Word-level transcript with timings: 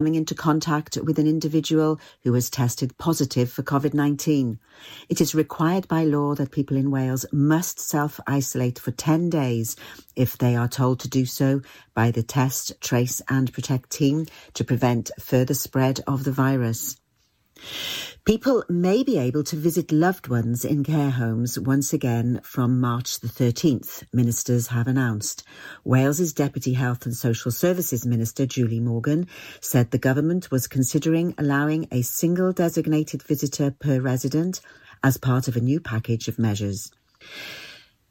coming 0.00 0.14
into 0.14 0.32
contact 0.32 0.96
with 0.98 1.18
an 1.18 1.26
individual 1.26 1.98
who 2.22 2.32
has 2.34 2.48
tested 2.48 2.96
positive 2.98 3.50
for 3.50 3.64
COVID 3.64 3.94
19. 3.94 4.60
It 5.08 5.20
is 5.20 5.34
required 5.34 5.88
by 5.88 6.04
law 6.04 6.36
that 6.36 6.52
people 6.52 6.76
in 6.76 6.92
Wales 6.92 7.26
must 7.32 7.80
self 7.80 8.20
isolate 8.24 8.78
for 8.78 8.92
10 8.92 9.28
days 9.28 9.74
if 10.14 10.38
they 10.38 10.54
are 10.54 10.68
told 10.68 11.00
to 11.00 11.08
do 11.08 11.26
so 11.26 11.62
by 11.94 12.12
the 12.12 12.22
Test, 12.22 12.80
Trace 12.80 13.20
and 13.28 13.52
Protect 13.52 13.90
team 13.90 14.26
to 14.54 14.62
prevent 14.62 15.10
further 15.18 15.54
spread 15.54 15.98
of 16.06 16.22
the 16.22 16.30
virus. 16.30 16.96
People 18.24 18.62
may 18.68 19.02
be 19.02 19.18
able 19.18 19.42
to 19.44 19.56
visit 19.56 19.90
loved 19.90 20.28
ones 20.28 20.64
in 20.64 20.84
care 20.84 21.10
homes 21.10 21.58
once 21.58 21.92
again 21.92 22.40
from 22.42 22.78
March 22.78 23.20
the 23.20 23.28
13th, 23.28 24.04
ministers 24.12 24.66
have 24.66 24.86
announced. 24.86 25.44
Wales's 25.82 26.32
Deputy 26.32 26.74
Health 26.74 27.06
and 27.06 27.16
Social 27.16 27.50
Services 27.50 28.04
Minister, 28.04 28.44
Julie 28.44 28.80
Morgan, 28.80 29.26
said 29.60 29.90
the 29.90 29.98
government 29.98 30.50
was 30.50 30.66
considering 30.66 31.34
allowing 31.38 31.88
a 31.90 32.02
single 32.02 32.52
designated 32.52 33.22
visitor 33.22 33.70
per 33.70 33.98
resident 33.98 34.60
as 35.02 35.16
part 35.16 35.48
of 35.48 35.56
a 35.56 35.60
new 35.60 35.80
package 35.80 36.28
of 36.28 36.38
measures. 36.38 36.92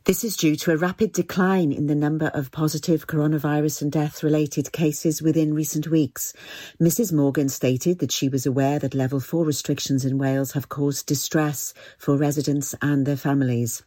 This 0.07 0.23
is 0.23 0.37
due 0.37 0.55
to 0.55 0.71
a 0.71 0.77
rapid 0.77 1.11
decline 1.11 1.73
in 1.73 1.87
the 1.87 1.93
number 1.93 2.27
of 2.27 2.49
positive 2.53 3.07
coronavirus 3.07 3.81
and 3.81 3.91
death 3.91 4.23
related 4.23 4.71
cases 4.71 5.21
within 5.21 5.53
recent 5.53 5.89
weeks. 5.89 6.31
Mrs. 6.79 7.11
Morgan 7.11 7.49
stated 7.49 7.99
that 7.99 8.13
she 8.13 8.29
was 8.29 8.45
aware 8.45 8.79
that 8.79 8.95
level 8.95 9.19
4 9.19 9.43
restrictions 9.43 10.05
in 10.05 10.17
Wales 10.17 10.53
have 10.53 10.69
caused 10.69 11.07
distress 11.07 11.73
for 11.97 12.15
residents 12.15 12.73
and 12.81 13.05
their 13.05 13.17
families. 13.17 13.83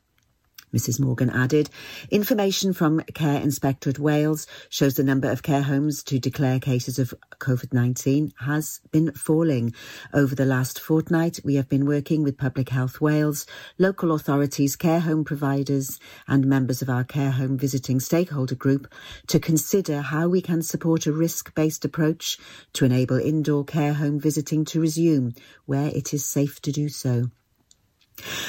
Mrs 0.74 1.00
Morgan 1.00 1.30
added. 1.30 1.68
Information 2.10 2.72
from 2.72 3.00
Care 3.14 3.40
Inspectorate 3.40 3.98
Wales 3.98 4.46
shows 4.68 4.94
the 4.94 5.02
number 5.02 5.30
of 5.30 5.42
care 5.42 5.62
homes 5.62 6.02
to 6.04 6.18
declare 6.18 6.60
cases 6.60 6.98
of 6.98 7.12
COVID-19 7.38 8.32
has 8.40 8.80
been 8.92 9.12
falling. 9.12 9.74
Over 10.14 10.34
the 10.34 10.44
last 10.44 10.78
fortnight, 10.78 11.40
we 11.44 11.56
have 11.56 11.68
been 11.68 11.86
working 11.86 12.22
with 12.22 12.38
Public 12.38 12.68
Health 12.68 13.00
Wales, 13.00 13.46
local 13.78 14.12
authorities, 14.12 14.76
care 14.76 15.00
home 15.00 15.24
providers 15.24 15.98
and 16.28 16.46
members 16.46 16.82
of 16.82 16.88
our 16.88 17.04
care 17.04 17.32
home 17.32 17.58
visiting 17.58 17.98
stakeholder 17.98 18.54
group 18.54 18.86
to 19.26 19.40
consider 19.40 20.00
how 20.00 20.28
we 20.28 20.40
can 20.40 20.62
support 20.62 21.06
a 21.06 21.12
risk-based 21.12 21.84
approach 21.84 22.38
to 22.74 22.84
enable 22.84 23.18
indoor 23.18 23.64
care 23.64 23.94
home 23.94 24.20
visiting 24.20 24.64
to 24.66 24.80
resume 24.80 25.34
where 25.66 25.88
it 25.88 26.14
is 26.14 26.24
safe 26.24 26.60
to 26.62 26.72
do 26.72 26.88
so. 26.88 27.30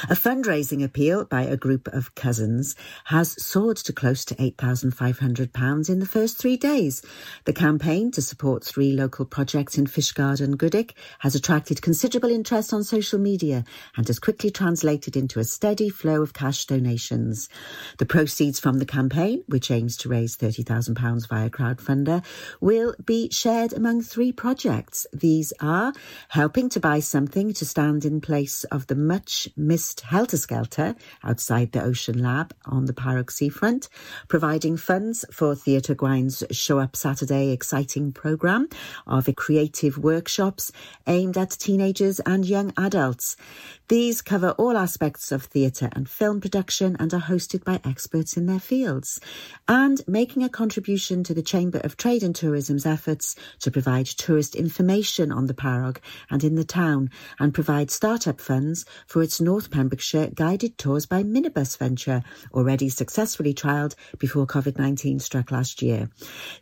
A 0.09 0.15
fundraising 0.15 0.83
appeal 0.83 1.25
by 1.25 1.43
a 1.43 1.57
group 1.57 1.87
of 1.89 2.15
cousins 2.15 2.75
has 3.05 3.41
soared 3.43 3.77
to 3.77 3.93
close 3.93 4.25
to 4.25 4.35
£8,500 4.35 5.89
in 5.89 5.99
the 5.99 6.05
first 6.05 6.37
three 6.37 6.57
days. 6.57 7.01
The 7.45 7.53
campaign 7.53 8.11
to 8.11 8.21
support 8.21 8.63
three 8.63 8.93
local 8.93 9.25
projects 9.25 9.77
in 9.77 9.87
Fishguard 9.87 10.41
and 10.41 10.57
Goodwick 10.57 10.95
has 11.19 11.35
attracted 11.35 11.81
considerable 11.81 12.29
interest 12.29 12.73
on 12.73 12.83
social 12.83 13.19
media 13.19 13.63
and 13.95 14.07
has 14.07 14.19
quickly 14.19 14.51
translated 14.51 15.15
into 15.15 15.39
a 15.39 15.43
steady 15.43 15.89
flow 15.89 16.21
of 16.21 16.33
cash 16.33 16.65
donations. 16.65 17.49
The 17.97 18.05
proceeds 18.05 18.59
from 18.59 18.79
the 18.79 18.85
campaign, 18.85 19.43
which 19.47 19.71
aims 19.71 19.97
to 19.97 20.09
raise 20.09 20.37
£30,000 20.37 21.27
via 21.27 21.49
crowdfunder, 21.49 22.23
will 22.59 22.95
be 23.05 23.29
shared 23.31 23.73
among 23.73 24.01
three 24.01 24.31
projects. 24.31 25.05
These 25.13 25.53
are 25.59 25.93
helping 26.29 26.69
to 26.69 26.79
buy 26.79 26.99
something 26.99 27.53
to 27.53 27.65
stand 27.65 28.05
in 28.05 28.21
place 28.21 28.63
of 28.65 28.87
the 28.87 28.95
much 28.95 29.49
missed 29.61 30.01
Helter 30.01 30.37
Skelter 30.37 30.95
outside 31.23 31.71
the 31.71 31.83
Ocean 31.83 32.21
Lab 32.21 32.53
on 32.65 32.85
the 32.85 32.93
Parrog 32.93 33.31
seafront, 33.31 33.87
providing 34.27 34.77
funds 34.77 35.23
for 35.31 35.55
Theatre 35.55 35.95
Gwaun's 35.95 36.43
Show 36.51 36.79
Up 36.79 36.95
Saturday 36.95 37.51
exciting 37.51 38.11
programme 38.11 38.67
of 39.07 39.29
creative 39.35 39.97
workshops 39.97 40.71
aimed 41.07 41.37
at 41.37 41.51
teenagers 41.51 42.19
and 42.21 42.45
young 42.45 42.73
adults. 42.77 43.35
These 43.87 44.21
cover 44.21 44.51
all 44.51 44.77
aspects 44.77 45.31
of 45.31 45.43
theatre 45.43 45.89
and 45.93 46.09
film 46.09 46.41
production 46.41 46.95
and 46.99 47.13
are 47.13 47.21
hosted 47.21 47.63
by 47.63 47.79
experts 47.83 48.37
in 48.37 48.45
their 48.45 48.59
fields. 48.59 49.19
And 49.67 50.01
making 50.07 50.43
a 50.43 50.49
contribution 50.49 51.23
to 51.25 51.33
the 51.33 51.41
Chamber 51.41 51.79
of 51.79 51.97
Trade 51.97 52.23
and 52.23 52.35
Tourism's 52.35 52.85
efforts 52.85 53.35
to 53.59 53.71
provide 53.71 54.05
tourist 54.05 54.55
information 54.55 55.31
on 55.31 55.47
the 55.47 55.53
Parrog 55.53 55.97
and 56.29 56.43
in 56.43 56.55
the 56.55 56.63
town 56.63 57.09
and 57.39 57.53
provide 57.53 57.91
start-up 57.91 58.39
funds 58.39 58.85
for 59.05 59.21
its 59.21 59.41
North 59.51 59.69
Pembrokeshire 59.69 60.29
guided 60.33 60.77
tours 60.77 61.05
by 61.05 61.23
minibus 61.23 61.77
venture, 61.77 62.23
already 62.53 62.87
successfully 62.87 63.53
trialled 63.53 63.95
before 64.17 64.47
COVID-19 64.47 65.19
struck 65.21 65.51
last 65.51 65.81
year. 65.81 66.09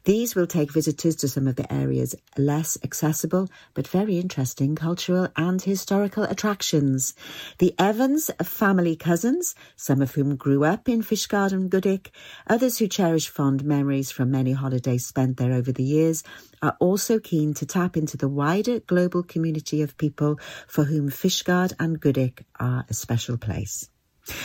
These 0.06 0.34
will 0.34 0.48
take 0.48 0.74
visitors 0.74 1.16
to 1.18 1.28
some 1.28 1.48
of 1.48 1.56
the 1.56 1.72
area's 1.72 2.16
less 2.36 2.80
accessible 2.84 3.48
but 3.76 3.88
very 3.88 4.18
interesting 4.18 4.76
cultural 4.76 5.28
and 5.36 5.62
historical 5.62 6.24
attractions. 6.24 7.14
The 7.60 7.76
Evans 7.78 8.32
family 8.42 8.96
cousins, 8.96 9.54
some 9.76 10.02
of 10.02 10.16
whom 10.16 10.36
grew 10.36 10.64
up 10.64 10.90
in 10.90 11.04
Fishguard 11.04 11.52
and 11.52 11.70
Goodwick, 11.70 12.10
others 12.48 12.80
who 12.80 12.88
cherish 12.88 13.30
fond 13.30 13.64
memories 13.64 14.10
from 14.10 14.32
many 14.32 14.54
holidays 14.54 15.06
spent 15.06 15.38
there 15.38 15.54
over 15.54 15.72
the 15.72 15.84
years, 15.84 16.24
are 16.62 16.76
also 16.80 17.20
keen 17.20 17.54
to 17.56 17.66
tap 17.66 17.98
into 17.98 18.18
the 18.18 18.28
wider 18.28 18.80
global 18.80 19.24
community 19.24 19.82
of 19.82 19.98
people 19.98 20.40
for 20.68 20.84
whom 20.84 21.10
Fishguard 21.10 21.74
and 21.80 22.00
Goodwick 22.00 22.46
are 22.60 22.86
a 22.90 22.94
special 22.94 23.38
place. 23.38 23.90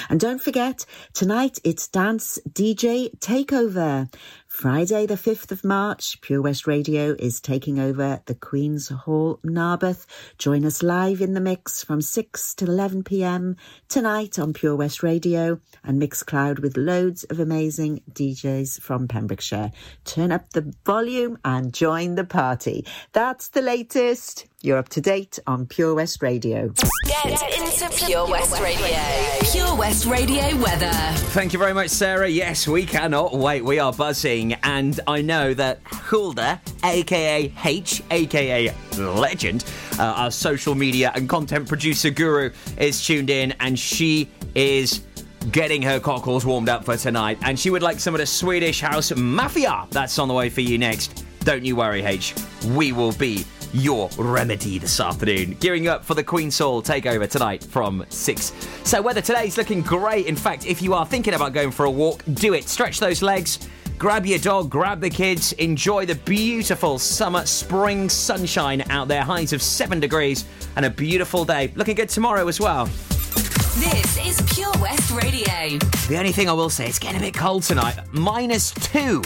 And 0.08 0.20
don't 0.20 0.40
forget, 0.40 0.86
tonight 1.12 1.58
it's 1.64 1.88
Dance 1.88 2.38
DJ 2.48 3.16
Takeover. 3.18 4.12
Friday, 4.54 5.04
the 5.04 5.16
5th 5.16 5.50
of 5.50 5.64
March, 5.64 6.20
Pure 6.20 6.40
West 6.42 6.68
Radio 6.68 7.16
is 7.18 7.40
taking 7.40 7.80
over 7.80 8.22
the 8.26 8.36
Queen's 8.36 8.88
Hall, 8.88 9.40
Narberth. 9.42 10.06
Join 10.38 10.64
us 10.64 10.80
live 10.80 11.20
in 11.20 11.34
the 11.34 11.40
mix 11.40 11.82
from 11.82 12.00
6 12.00 12.54
to 12.54 12.64
11 12.64 13.02
pm 13.02 13.56
tonight 13.88 14.38
on 14.38 14.52
Pure 14.52 14.76
West 14.76 15.02
Radio 15.02 15.60
and 15.82 16.00
Mixcloud 16.00 16.60
with 16.60 16.76
loads 16.76 17.24
of 17.24 17.40
amazing 17.40 18.00
DJs 18.12 18.80
from 18.80 19.08
Pembrokeshire. 19.08 19.72
Turn 20.04 20.30
up 20.30 20.50
the 20.50 20.72
volume 20.86 21.36
and 21.44 21.74
join 21.74 22.14
the 22.14 22.24
party. 22.24 22.86
That's 23.12 23.48
the 23.48 23.60
latest. 23.60 24.46
You're 24.62 24.78
up 24.78 24.88
to 24.90 25.00
date 25.02 25.38
on 25.46 25.66
Pure 25.66 25.96
West 25.96 26.22
Radio. 26.22 26.72
Get 27.04 27.42
into 27.52 28.06
Pure 28.06 28.30
West 28.30 28.58
Radio. 28.62 28.98
Pure 29.52 29.76
West 29.76 30.06
Radio 30.06 30.56
weather. 30.56 30.90
Thank 31.34 31.52
you 31.52 31.58
very 31.58 31.74
much, 31.74 31.90
Sarah. 31.90 32.28
Yes, 32.28 32.66
we 32.66 32.86
cannot 32.86 33.36
wait. 33.36 33.62
We 33.62 33.78
are 33.78 33.92
buzzing, 33.92 34.43
and 34.52 35.00
I 35.06 35.22
know 35.22 35.54
that 35.54 35.80
Hulda, 35.84 36.60
aka 36.84 37.52
H, 37.64 38.02
aka 38.10 38.74
Legend, 38.98 39.64
uh, 39.98 40.02
our 40.02 40.30
social 40.30 40.74
media 40.74 41.10
and 41.14 41.28
content 41.28 41.66
producer 41.66 42.10
guru, 42.10 42.50
is 42.76 43.04
tuned 43.04 43.30
in, 43.30 43.54
and 43.60 43.78
she 43.78 44.28
is 44.54 45.02
getting 45.50 45.82
her 45.82 45.98
cockles 45.98 46.44
warmed 46.44 46.68
up 46.68 46.84
for 46.84 46.96
tonight, 46.96 47.38
and 47.42 47.58
she 47.58 47.70
would 47.70 47.82
like 47.82 47.98
some 47.98 48.14
of 48.14 48.20
the 48.20 48.26
Swedish 48.26 48.80
House 48.80 49.14
Mafia. 49.16 49.86
That's 49.90 50.18
on 50.18 50.28
the 50.28 50.34
way 50.34 50.50
for 50.50 50.60
you 50.60 50.78
next. 50.78 51.24
Don't 51.40 51.64
you 51.64 51.76
worry, 51.76 52.02
H. 52.02 52.34
We 52.68 52.92
will 52.92 53.12
be 53.12 53.44
your 53.74 54.08
remedy 54.16 54.78
this 54.78 55.00
afternoon. 55.00 55.56
Gearing 55.60 55.88
up 55.88 56.04
for 56.04 56.14
the 56.14 56.22
Queen's 56.22 56.56
Hall 56.56 56.80
takeover 56.80 57.28
tonight 57.28 57.62
from 57.62 58.06
6. 58.08 58.52
So, 58.84 59.02
weather 59.02 59.20
today's 59.20 59.58
looking 59.58 59.82
great. 59.82 60.26
In 60.26 60.36
fact, 60.36 60.64
if 60.64 60.80
you 60.80 60.94
are 60.94 61.04
thinking 61.04 61.34
about 61.34 61.52
going 61.52 61.72
for 61.72 61.84
a 61.84 61.90
walk, 61.90 62.22
do 62.34 62.54
it. 62.54 62.68
Stretch 62.68 63.00
those 63.00 63.20
legs. 63.20 63.68
Grab 64.04 64.26
your 64.26 64.38
dog, 64.38 64.68
grab 64.68 65.00
the 65.00 65.08
kids, 65.08 65.52
enjoy 65.52 66.04
the 66.04 66.14
beautiful 66.14 66.98
summer, 66.98 67.46
spring 67.46 68.10
sunshine 68.10 68.84
out 68.90 69.08
there. 69.08 69.22
Highs 69.22 69.54
of 69.54 69.62
7 69.62 69.98
degrees 69.98 70.44
and 70.76 70.84
a 70.84 70.90
beautiful 70.90 71.46
day. 71.46 71.72
Looking 71.74 71.94
good 71.94 72.10
tomorrow 72.10 72.46
as 72.46 72.60
well. 72.60 72.84
This 72.84 74.18
is 74.18 74.42
Pure 74.54 74.74
West 74.78 75.10
Radio. 75.10 75.78
The 76.08 76.16
only 76.18 76.32
thing 76.32 76.50
I 76.50 76.52
will 76.52 76.68
say, 76.68 76.86
it's 76.86 76.98
getting 76.98 77.16
a 77.16 77.20
bit 77.22 77.32
cold 77.32 77.62
tonight. 77.62 77.98
Minus 78.12 78.72
2. 78.72 79.22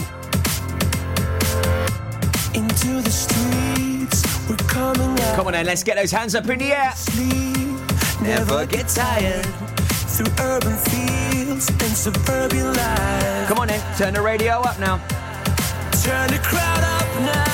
Into 2.53 3.01
the 3.01 3.11
streets, 3.11 4.49
we're 4.49 4.55
coming 4.69 5.19
out. 5.19 5.35
Come 5.35 5.47
on 5.47 5.51
then, 5.51 5.65
let's 5.65 5.83
get 5.83 5.97
those 5.97 6.11
hands 6.11 6.35
up 6.35 6.47
in 6.47 6.57
the 6.57 6.71
air. 6.71 6.93
Sleep, 6.95 8.21
never 8.21 8.65
get 8.65 8.87
tired. 8.87 9.45
Through 9.45 10.31
urban 10.39 10.77
fields 10.77 11.28
and 11.67 11.97
suburban 11.97 12.73
life. 12.73 13.47
Come 13.49 13.59
on 13.59 13.67
then, 13.67 13.97
turn 13.97 14.13
the 14.13 14.21
radio 14.21 14.61
up 14.61 14.79
now. 14.79 14.97
Turn 16.01 16.29
the 16.29 16.39
crowd 16.41 16.83
up 16.83 17.21
now. 17.21 17.48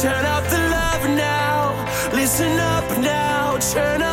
Turn 0.00 0.24
up 0.24 0.42
the 0.44 0.56
love 0.56 1.04
now. 1.10 1.74
Listen 2.14 2.58
up 2.58 2.98
now. 2.98 3.58
Turn 3.58 4.00
up. 4.00 4.11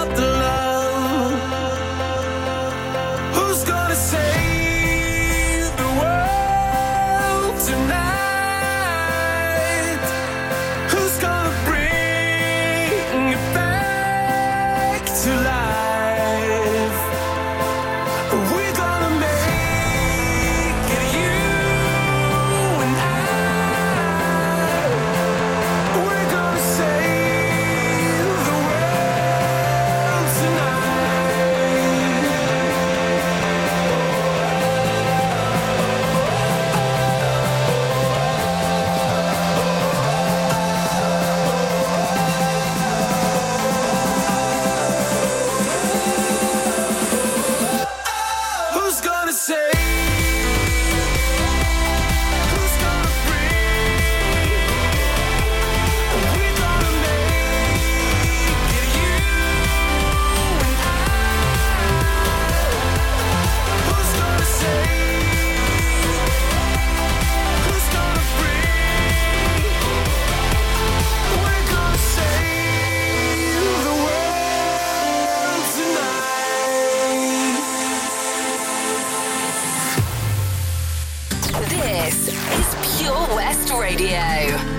West 83.35 83.69
Radio. 83.69 84.78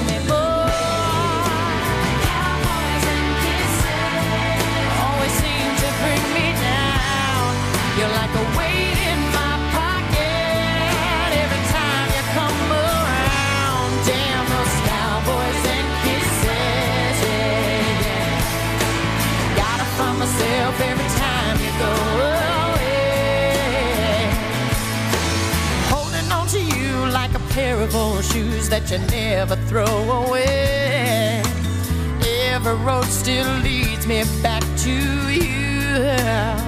beautiful 27.91 28.21
shoes 28.21 28.69
that 28.69 28.89
you 28.89 28.97
never 29.09 29.55
throw 29.67 29.85
away. 30.23 31.41
Every 32.49 32.75
road 32.85 33.05
still 33.05 33.51
leads 33.59 34.07
me 34.07 34.23
back 34.41 34.63
to 34.83 34.91
you. 35.29 36.60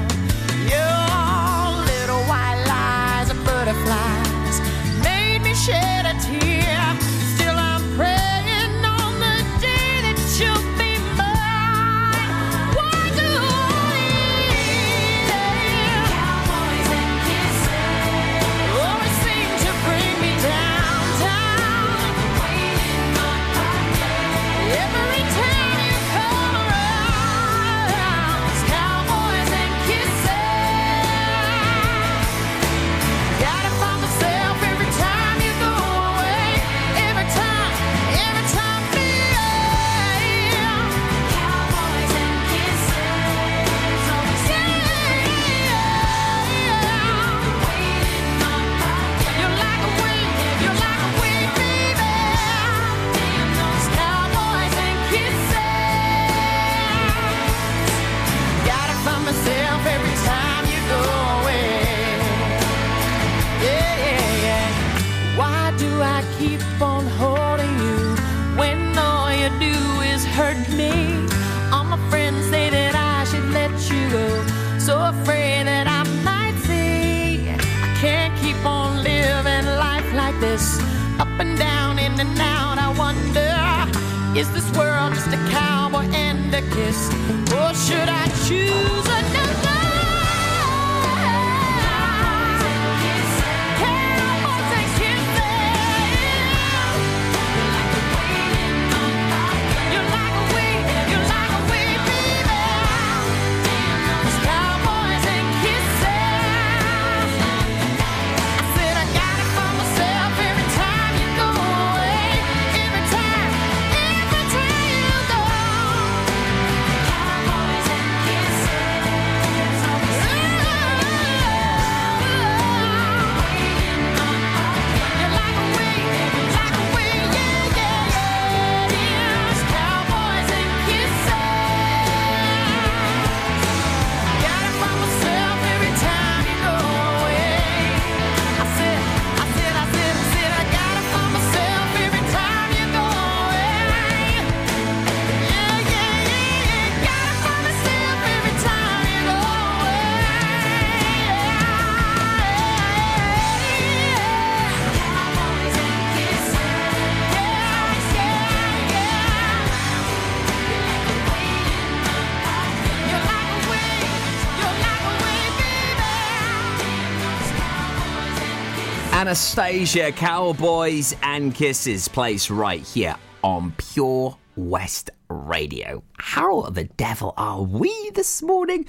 Anastacia, 169.34 170.16
Cowboys 170.16 171.16
and 171.24 171.56
Kisses 171.56 172.08
plays 172.08 172.52
right 172.52 172.82
here 172.82 173.16
on 173.44 173.74
Pure 173.78 174.38
West 174.56 175.10
Radio. 175.28 176.04
How 176.20 176.62
the 176.70 176.84
devil 176.84 177.34
are 177.36 177.64
we 177.64 178.12
this 178.14 178.44
morning? 178.44 178.86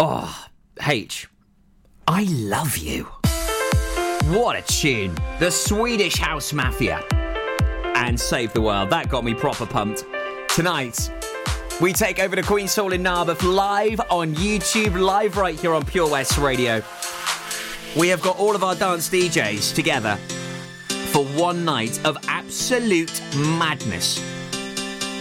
Oh, 0.00 0.48
H, 0.84 1.28
I 2.08 2.24
love 2.24 2.76
you. 2.76 3.04
What 4.36 4.56
a 4.56 4.62
tune. 4.62 5.14
The 5.38 5.52
Swedish 5.52 6.16
House 6.16 6.52
Mafia 6.52 7.04
and 7.94 8.18
Save 8.18 8.54
the 8.54 8.60
World. 8.60 8.90
That 8.90 9.08
got 9.08 9.22
me 9.22 9.34
proper 9.34 9.66
pumped. 9.66 10.04
Tonight, 10.48 11.12
we 11.80 11.92
take 11.92 12.18
over 12.18 12.34
the 12.34 12.42
Queen's 12.42 12.74
Hall 12.74 12.92
in 12.92 13.04
Narberth 13.04 13.44
live 13.44 14.00
on 14.10 14.34
YouTube, 14.34 15.00
live 15.00 15.36
right 15.36 15.56
here 15.56 15.74
on 15.74 15.84
Pure 15.84 16.10
West 16.10 16.38
Radio. 16.38 16.82
We 17.96 18.08
have 18.08 18.20
got 18.20 18.38
all 18.38 18.54
of 18.54 18.62
our 18.62 18.74
dance 18.74 19.08
DJs 19.08 19.74
together 19.74 20.16
for 21.12 21.24
one 21.24 21.64
night 21.64 21.98
of 22.04 22.18
absolute 22.28 23.22
madness. 23.58 24.20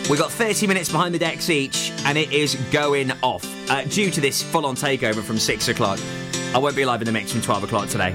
We've 0.10 0.20
got 0.20 0.30
30 0.30 0.68
minutes 0.68 0.92
behind 0.92 1.16
the 1.16 1.20
decks 1.20 1.50
each, 1.50 1.94
and 2.04 2.18
it 2.18 2.34
is 2.34 2.56
going 2.72 3.14
off. 3.24 3.46
Uh, 3.70 3.84
due 3.86 4.12
to 4.12 4.20
this 4.20 4.44
full 4.44 4.66
on 4.66 4.76
takeover 4.76 5.24
from 5.24 5.38
6 5.38 5.70
o'clock, 5.70 6.00
I 6.54 6.58
won't 6.58 6.76
be 6.76 6.84
live 6.84 7.02
in 7.02 7.06
the 7.06 7.14
mix 7.14 7.32
from 7.32 7.42
12 7.42 7.64
o'clock 7.64 7.88
today. 7.88 8.14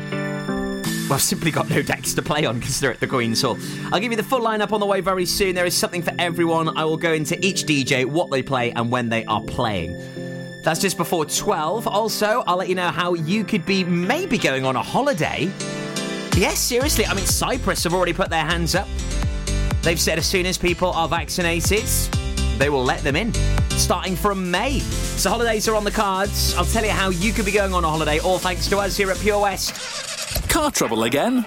Well, 1.08 1.14
I've 1.14 1.22
simply 1.22 1.50
got 1.50 1.70
no 1.70 1.80
decks 1.80 2.12
to 2.12 2.22
play 2.22 2.44
on 2.44 2.58
because 2.58 2.80
they're 2.80 2.92
at 2.92 3.00
the 3.00 3.06
Queen's 3.06 3.40
Hall. 3.40 3.56
I'll 3.90 3.98
give 3.98 4.12
you 4.12 4.16
the 4.16 4.22
full 4.22 4.42
lineup 4.42 4.72
on 4.72 4.80
the 4.80 4.86
way 4.86 5.00
very 5.00 5.24
soon. 5.24 5.54
There 5.54 5.64
is 5.64 5.74
something 5.74 6.02
for 6.02 6.12
everyone. 6.18 6.76
I 6.76 6.84
will 6.84 6.98
go 6.98 7.14
into 7.14 7.42
each 7.44 7.64
DJ, 7.64 8.04
what 8.04 8.30
they 8.30 8.42
play, 8.42 8.72
and 8.72 8.90
when 8.92 9.08
they 9.08 9.24
are 9.24 9.40
playing. 9.40 10.29
That's 10.62 10.80
just 10.80 10.96
before 10.96 11.24
12. 11.24 11.86
Also, 11.86 12.42
I'll 12.46 12.56
let 12.56 12.68
you 12.68 12.74
know 12.74 12.90
how 12.90 13.14
you 13.14 13.44
could 13.44 13.64
be 13.64 13.82
maybe 13.84 14.36
going 14.36 14.64
on 14.64 14.76
a 14.76 14.82
holiday. 14.82 15.50
Yes, 16.36 16.58
seriously. 16.58 17.06
I 17.06 17.14
mean, 17.14 17.26
Cyprus 17.26 17.84
have 17.84 17.94
already 17.94 18.12
put 18.12 18.30
their 18.30 18.44
hands 18.44 18.74
up. 18.74 18.88
They've 19.82 20.00
said 20.00 20.18
as 20.18 20.26
soon 20.26 20.44
as 20.46 20.58
people 20.58 20.92
are 20.92 21.08
vaccinated, 21.08 21.86
they 22.58 22.68
will 22.68 22.84
let 22.84 23.02
them 23.02 23.16
in, 23.16 23.32
starting 23.70 24.14
from 24.14 24.50
May. 24.50 24.80
So 24.80 25.30
holidays 25.30 25.66
are 25.68 25.74
on 25.74 25.84
the 25.84 25.90
cards. 25.90 26.54
I'll 26.54 26.66
tell 26.66 26.84
you 26.84 26.90
how 26.90 27.08
you 27.08 27.32
could 27.32 27.46
be 27.46 27.52
going 27.52 27.72
on 27.72 27.84
a 27.84 27.88
holiday, 27.88 28.18
all 28.18 28.38
thanks 28.38 28.68
to 28.68 28.78
us 28.78 28.96
here 28.96 29.10
at 29.10 29.18
Pure 29.18 29.40
West. 29.40 30.48
Car 30.50 30.70
trouble 30.70 31.04
again? 31.04 31.46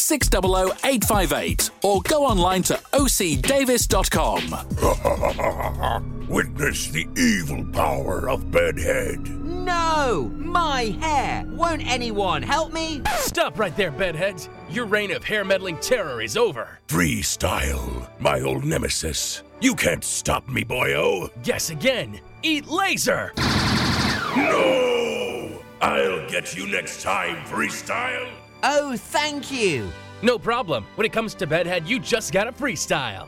600 0.11 0.71
858 0.83 1.69
or 1.83 2.01
go 2.01 2.25
online 2.25 2.63
to 2.63 2.73
ocdavis.com. 2.91 4.43
Witness 6.27 6.87
the 6.87 7.07
evil 7.15 7.63
power 7.71 8.29
of 8.29 8.51
Bedhead. 8.51 9.25
No! 9.45 10.29
My 10.35 10.97
hair! 10.99 11.45
Won't 11.47 11.87
anyone 11.87 12.43
help 12.43 12.73
me? 12.73 13.01
Stop 13.19 13.57
right 13.57 13.73
there, 13.77 13.91
bedheads. 13.91 14.49
Your 14.69 14.85
reign 14.85 15.11
of 15.11 15.23
hair 15.23 15.45
meddling 15.45 15.77
terror 15.77 16.21
is 16.21 16.35
over. 16.35 16.79
Freestyle, 16.89 18.09
my 18.19 18.41
old 18.41 18.65
nemesis. 18.65 19.43
You 19.61 19.75
can't 19.75 20.03
stop 20.03 20.49
me, 20.49 20.65
boyo. 20.65 21.29
Guess 21.41 21.69
again. 21.69 22.19
Eat 22.43 22.67
laser. 22.67 23.31
No! 24.35 25.57
I'll 25.81 26.29
get 26.29 26.53
you 26.53 26.67
next 26.67 27.01
time, 27.01 27.37
Freestyle. 27.45 28.40
Oh, 28.63 28.95
thank 28.95 29.51
you! 29.51 29.89
No 30.21 30.37
problem. 30.37 30.85
When 30.95 31.05
it 31.05 31.13
comes 31.13 31.33
to 31.35 31.47
bedhead, 31.47 31.87
you 31.87 31.99
just 31.99 32.31
gotta 32.31 32.51
freestyle. 32.51 33.27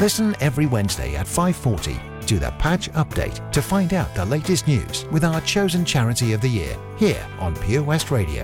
Listen 0.00 0.34
every 0.40 0.64
Wednesday 0.64 1.14
at 1.14 1.26
5:40 1.26 2.00
to 2.26 2.38
the 2.38 2.50
Patch 2.52 2.90
Update 2.92 3.52
to 3.52 3.60
find 3.60 3.92
out 3.92 4.14
the 4.14 4.24
latest 4.24 4.66
news 4.66 5.04
with 5.12 5.24
our 5.24 5.42
chosen 5.42 5.84
charity 5.84 6.32
of 6.32 6.40
the 6.40 6.48
year 6.48 6.74
here 6.96 7.22
on 7.38 7.54
Pure 7.54 7.82
West 7.82 8.10
Radio. 8.10 8.42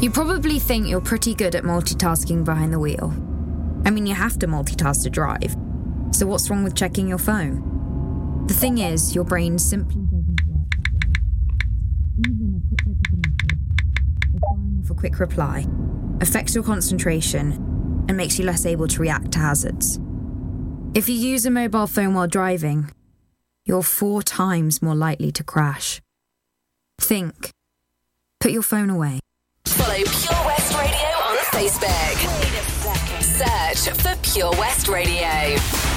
You 0.00 0.12
probably 0.12 0.60
think 0.60 0.86
you're 0.86 1.00
pretty 1.00 1.34
good 1.34 1.56
at 1.56 1.64
multitasking 1.64 2.44
behind 2.44 2.72
the 2.72 2.78
wheel. 2.78 3.12
I 3.84 3.90
mean, 3.90 4.06
you 4.06 4.14
have 4.14 4.38
to 4.38 4.46
multitask 4.46 5.02
to 5.02 5.10
drive. 5.10 5.56
So 6.12 6.26
what's 6.26 6.48
wrong 6.48 6.62
with 6.62 6.76
checking 6.76 7.08
your 7.08 7.18
phone? 7.18 8.44
The 8.46 8.54
thing 8.54 8.78
is, 8.78 9.16
your 9.16 9.24
brain 9.24 9.58
simply 9.58 10.02
doesn't 10.02 10.42
work. 10.46 10.68
For 14.86 14.94
quick 14.94 15.18
reply, 15.18 15.66
affects 16.20 16.54
your 16.54 16.62
concentration 16.62 17.73
and 18.08 18.16
makes 18.16 18.38
you 18.38 18.44
less 18.44 18.66
able 18.66 18.88
to 18.88 19.00
react 19.00 19.32
to 19.32 19.38
hazards. 19.38 19.98
If 20.94 21.08
you 21.08 21.14
use 21.14 21.44
a 21.46 21.50
mobile 21.50 21.86
phone 21.86 22.14
while 22.14 22.28
driving, 22.28 22.90
you're 23.66 23.82
four 23.82 24.22
times 24.22 24.82
more 24.82 24.94
likely 24.94 25.32
to 25.32 25.42
crash. 25.42 26.00
Think. 27.00 27.50
Put 28.40 28.52
your 28.52 28.62
phone 28.62 28.90
away. 28.90 29.20
Follow 29.66 29.94
Pure 29.94 30.44
West 30.44 30.74
Radio 30.74 31.08
on 31.24 31.36
Facebook. 31.52 32.54
Search 33.22 33.96
for 33.96 34.14
Pure 34.22 34.52
West 34.52 34.88
Radio. 34.88 35.93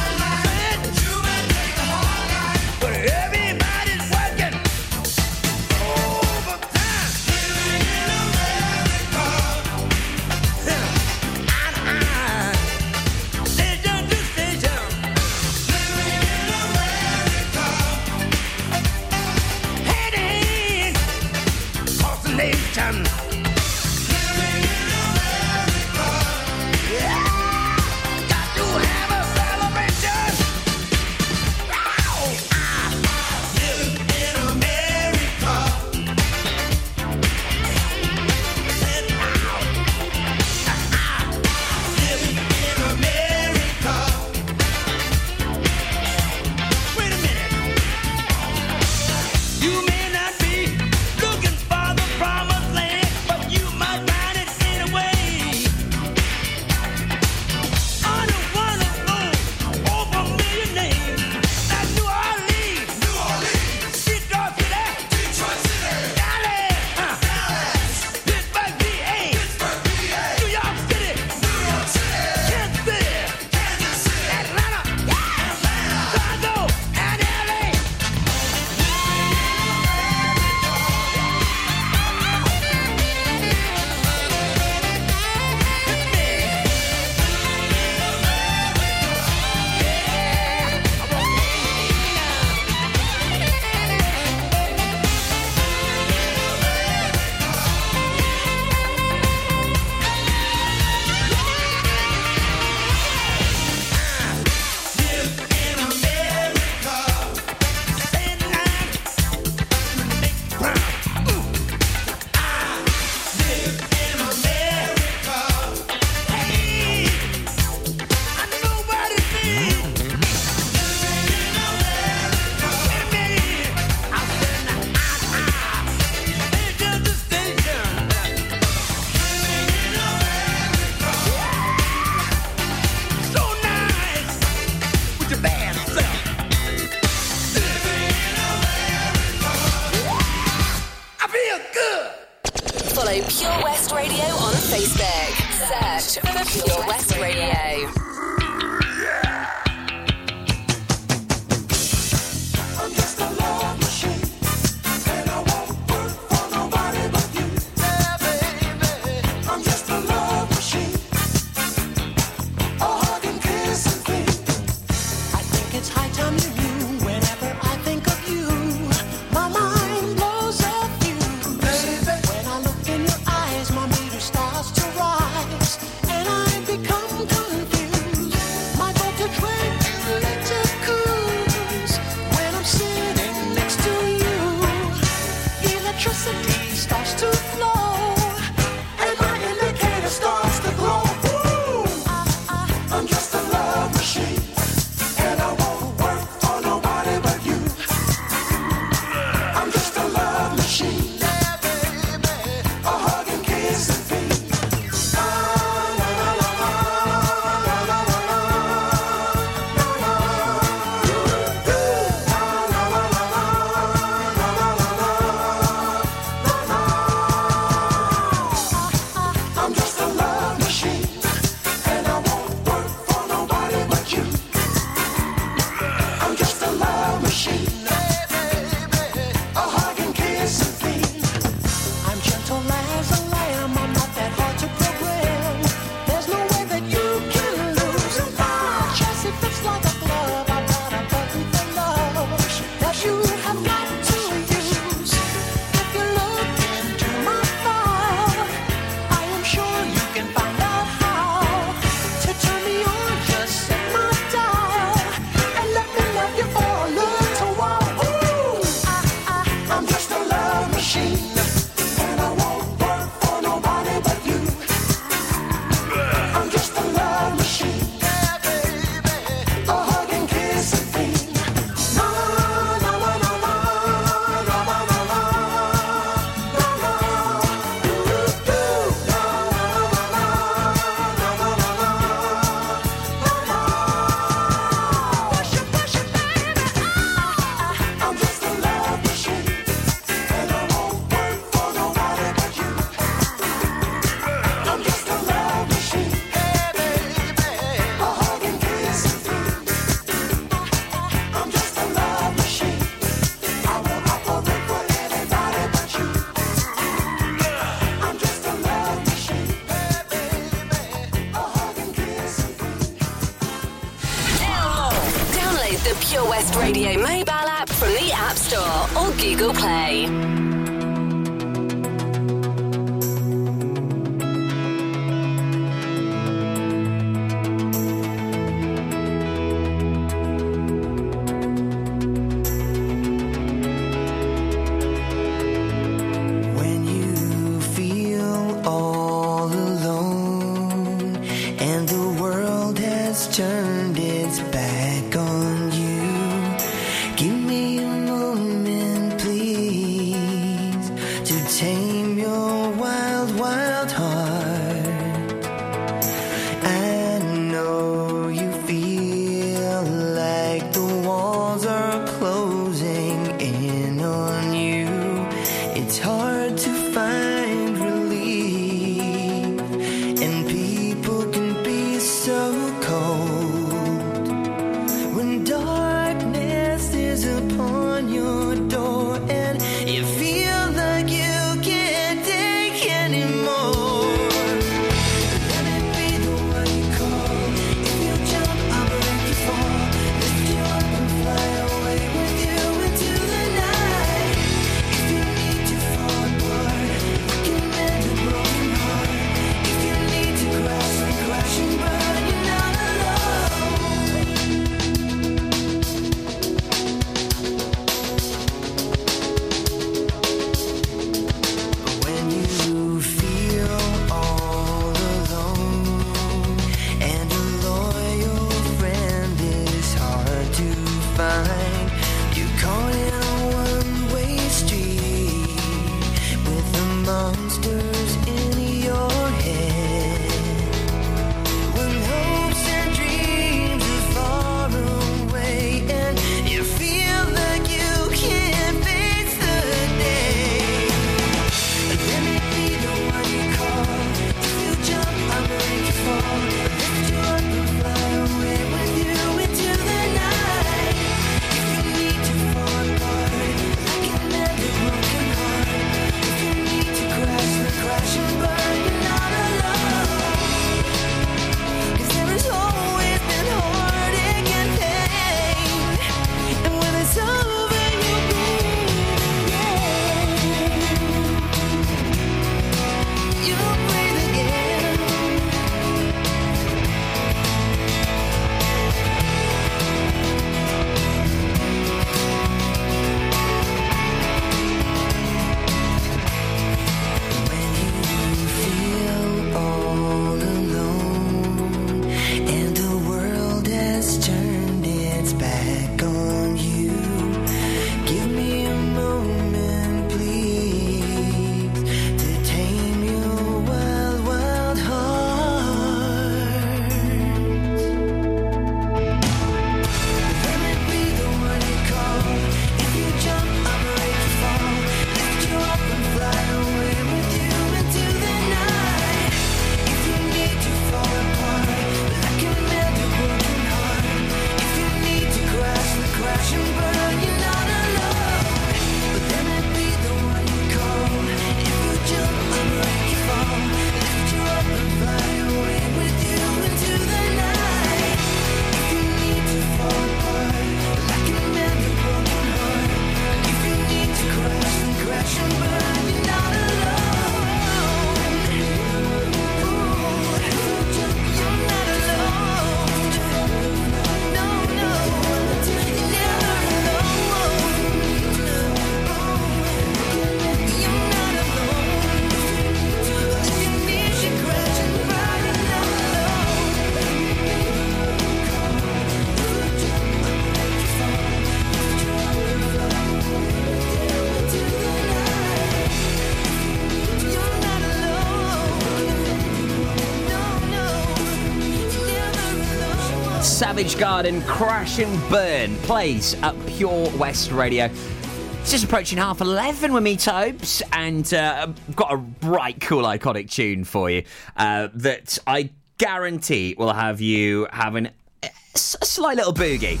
Garden 584.00 584.40
Crash 584.44 584.98
and 584.98 585.28
Burn 585.28 585.76
plays 585.82 586.32
at 586.42 586.54
Pure 586.64 587.10
West 587.18 587.50
Radio. 587.50 587.84
It's 587.84 588.70
just 588.70 588.82
approaching 588.82 589.18
half 589.18 589.42
11 589.42 589.92
with 589.92 590.02
me, 590.02 590.16
Tobes, 590.16 590.82
and 590.94 591.34
uh, 591.34 591.66
I've 591.68 591.96
got 591.96 592.14
a 592.14 592.16
bright, 592.16 592.80
cool, 592.80 593.02
iconic 593.02 593.50
tune 593.50 593.84
for 593.84 594.08
you 594.08 594.22
uh, 594.56 594.88
that 594.94 595.36
I 595.46 595.68
guarantee 595.98 596.74
will 596.78 596.94
have 596.94 597.20
you 597.20 597.66
having 597.72 598.08
a 598.42 598.48
slight 598.74 599.36
little 599.36 599.52
boogie. 599.52 600.00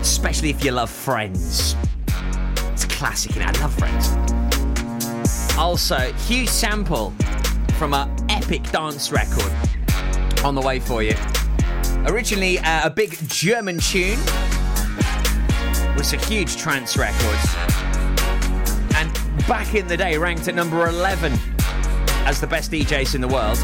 Especially 0.00 0.50
if 0.50 0.64
you 0.64 0.70
love 0.70 0.88
Friends. 0.88 1.74
It's 2.70 2.84
classic, 2.84 3.34
and 3.38 3.44
I 3.44 3.60
love 3.60 3.74
Friends. 3.74 5.56
Also, 5.58 5.98
huge 6.12 6.48
sample 6.48 7.10
from 7.76 7.92
our 7.92 8.08
epic 8.28 8.62
dance 8.70 9.10
record 9.10 9.52
on 10.44 10.54
the 10.54 10.62
way 10.62 10.78
for 10.78 11.02
you. 11.02 11.16
Originally 12.06 12.58
uh, 12.58 12.86
a 12.86 12.90
big 12.90 13.16
German 13.28 13.78
tune 13.78 14.18
with 15.96 16.06
some 16.06 16.18
huge 16.20 16.56
trance 16.56 16.96
records. 16.96 17.54
And 18.96 19.12
back 19.46 19.74
in 19.74 19.86
the 19.86 19.96
day, 19.96 20.16
ranked 20.18 20.48
at 20.48 20.54
number 20.54 20.88
11 20.88 21.32
as 22.24 22.40
the 22.40 22.46
best 22.46 22.72
DJs 22.72 23.14
in 23.14 23.20
the 23.20 23.28
world. 23.28 23.58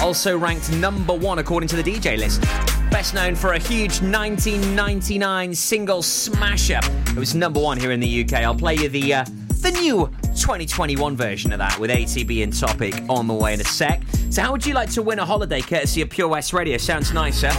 Also 0.00 0.38
ranked 0.38 0.72
number 0.72 1.14
one 1.14 1.40
according 1.40 1.68
to 1.68 1.76
the 1.76 1.82
DJ 1.82 2.16
list. 2.16 2.42
Best 2.90 3.12
known 3.12 3.34
for 3.34 3.54
a 3.54 3.58
huge 3.58 4.00
1999 4.00 5.54
single 5.54 6.02
smasher. 6.02 6.80
It 7.08 7.16
was 7.16 7.34
number 7.34 7.58
one 7.58 7.78
here 7.78 7.90
in 7.90 7.98
the 7.98 8.24
UK. 8.24 8.34
I'll 8.34 8.54
play 8.54 8.76
you 8.76 8.88
the 8.88 9.14
uh, 9.14 9.24
the 9.62 9.72
new 9.72 10.10
2021 10.34 11.16
version 11.16 11.52
of 11.52 11.58
that 11.58 11.78
with 11.78 11.90
ATB 11.90 12.42
and 12.42 12.56
Topic 12.56 12.94
on 13.08 13.26
the 13.26 13.34
way 13.34 13.54
in 13.54 13.60
a 13.60 13.64
sec. 13.64 14.02
So, 14.34 14.42
how 14.42 14.50
would 14.50 14.66
you 14.66 14.74
like 14.74 14.90
to 14.94 15.00
win 15.00 15.20
a 15.20 15.24
holiday 15.24 15.60
courtesy 15.60 16.02
of 16.02 16.10
Pure 16.10 16.26
West 16.26 16.52
Radio? 16.52 16.76
Sounds 16.76 17.12
nicer. 17.12 17.52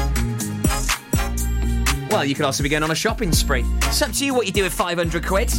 Well, 2.12 2.26
you 2.26 2.36
could 2.36 2.44
also 2.44 2.64
be 2.64 2.68
going 2.68 2.84
on 2.84 2.92
a 2.92 2.96
shopping 2.96 3.32
spree. 3.32 3.64
It's 3.84 4.02
up 4.02 4.12
to 4.12 4.26
you 4.26 4.34
what 4.34 4.46
you 4.46 4.52
do 4.52 4.64
with 4.64 4.74
500 4.74 5.26
quid. 5.26 5.54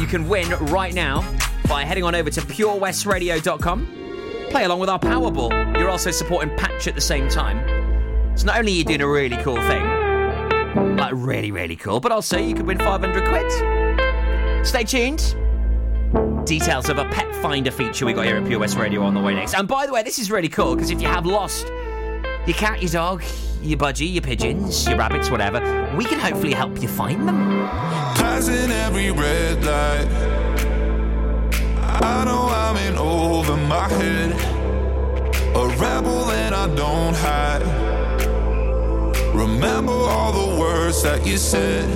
You 0.00 0.06
can 0.08 0.26
win 0.26 0.50
right 0.66 0.92
now 0.92 1.22
by 1.68 1.84
heading 1.84 2.02
on 2.02 2.16
over 2.16 2.28
to 2.28 2.40
purewestradio.com. 2.40 4.48
Play 4.50 4.64
along 4.64 4.80
with 4.80 4.88
our 4.88 4.98
Powerball. 4.98 5.78
You're 5.78 5.90
also 5.90 6.10
supporting 6.10 6.56
Patch 6.56 6.88
at 6.88 6.96
the 6.96 7.00
same 7.00 7.28
time. 7.28 8.36
So 8.36 8.46
not 8.46 8.58
only 8.58 8.72
are 8.72 8.74
you 8.74 8.84
doing 8.84 9.00
a 9.00 9.08
really 9.08 9.36
cool 9.44 9.54
thing, 9.54 10.96
like 10.96 11.12
really, 11.14 11.52
really 11.52 11.76
cool, 11.76 12.00
but 12.00 12.10
also 12.10 12.36
you 12.36 12.56
could 12.56 12.66
win 12.66 12.78
500 12.78 13.28
quid. 13.28 14.66
Stay 14.66 14.82
tuned. 14.82 15.36
Details 16.46 16.88
of 16.88 16.98
a 16.98 17.04
pet 17.06 17.34
finder 17.42 17.72
feature 17.72 18.06
we 18.06 18.12
got 18.12 18.24
here 18.24 18.36
at 18.36 18.46
Pure 18.46 18.60
West 18.60 18.76
Radio 18.76 19.02
on 19.02 19.14
the 19.14 19.20
way 19.20 19.34
next. 19.34 19.54
And 19.54 19.66
by 19.66 19.84
the 19.84 19.92
way, 19.92 20.04
this 20.04 20.20
is 20.20 20.30
really 20.30 20.48
cool 20.48 20.76
because 20.76 20.90
if 20.90 21.02
you 21.02 21.08
have 21.08 21.26
lost 21.26 21.66
your 22.46 22.56
cat, 22.56 22.80
your 22.80 22.90
dog, 22.92 23.24
your 23.62 23.76
budgie, 23.76 24.12
your 24.12 24.22
pigeons, 24.22 24.86
your 24.86 24.96
rabbits, 24.96 25.28
whatever, 25.28 25.58
we 25.96 26.04
can 26.04 26.20
hopefully 26.20 26.52
help 26.52 26.80
you 26.80 26.86
find 26.86 27.26
them. 27.26 27.66
Passing 28.14 28.70
every 28.70 29.10
red 29.10 29.64
light. 29.64 30.06
I 32.04 32.24
know 32.24 32.46
I'm 32.48 32.76
in 32.76 32.96
over 32.96 33.56
my 33.56 33.88
head. 33.88 34.30
A 35.56 35.66
rebel 35.80 36.30
and 36.30 36.54
I 36.54 36.72
don't 36.76 37.16
hide. 37.16 37.62
Remember 39.34 39.90
all 39.90 40.30
the 40.30 40.60
words 40.60 41.02
that 41.02 41.26
you 41.26 41.38
said. 41.38 41.90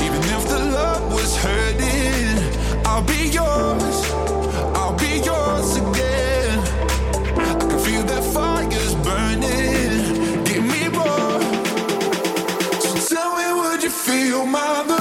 Even 0.00 0.22
if 0.22 0.48
the 0.48 0.60
love 0.60 1.12
was 1.12 1.36
hurting, 1.38 1.87
I'll 2.98 3.04
be 3.04 3.28
yours. 3.28 4.10
I'll 4.74 4.96
be 4.98 5.20
yours 5.20 5.76
again. 5.76 6.58
I 7.38 7.54
can 7.60 7.78
feel 7.78 8.02
that 8.02 8.24
fire's 8.34 8.94
burning. 9.06 10.42
Give 10.42 10.64
me 10.64 10.88
more. 10.88 11.40
So 12.80 13.14
tell 13.14 13.36
me, 13.36 13.52
would 13.60 13.84
you 13.84 13.90
feel 13.90 14.44
my 14.46 14.97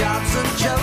jobs 0.00 0.34
and 0.34 0.58
jobs. 0.58 0.79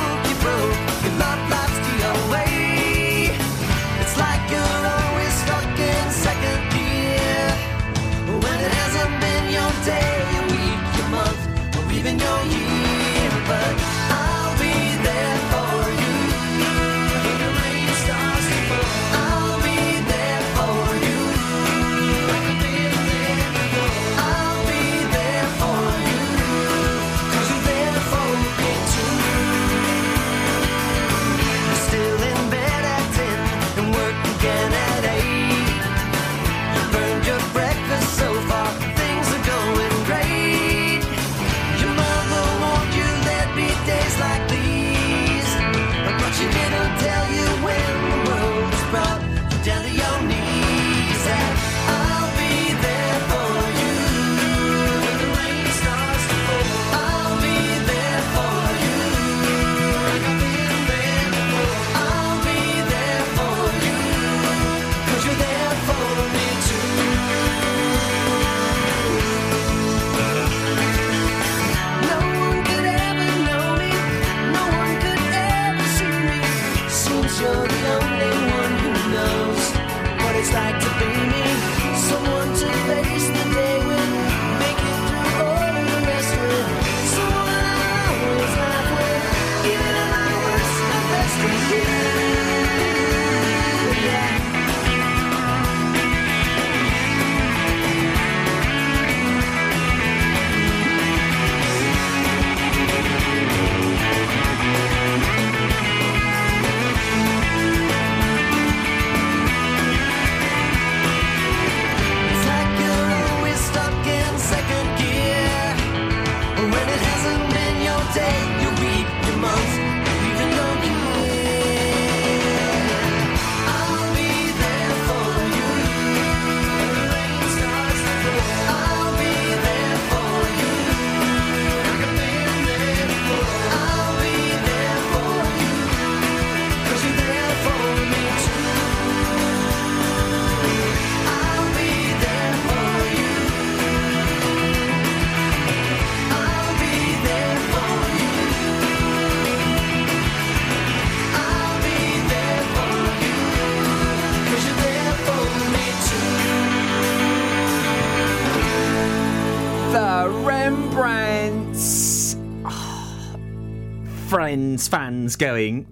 Fans 164.86 165.38
going 165.38 165.88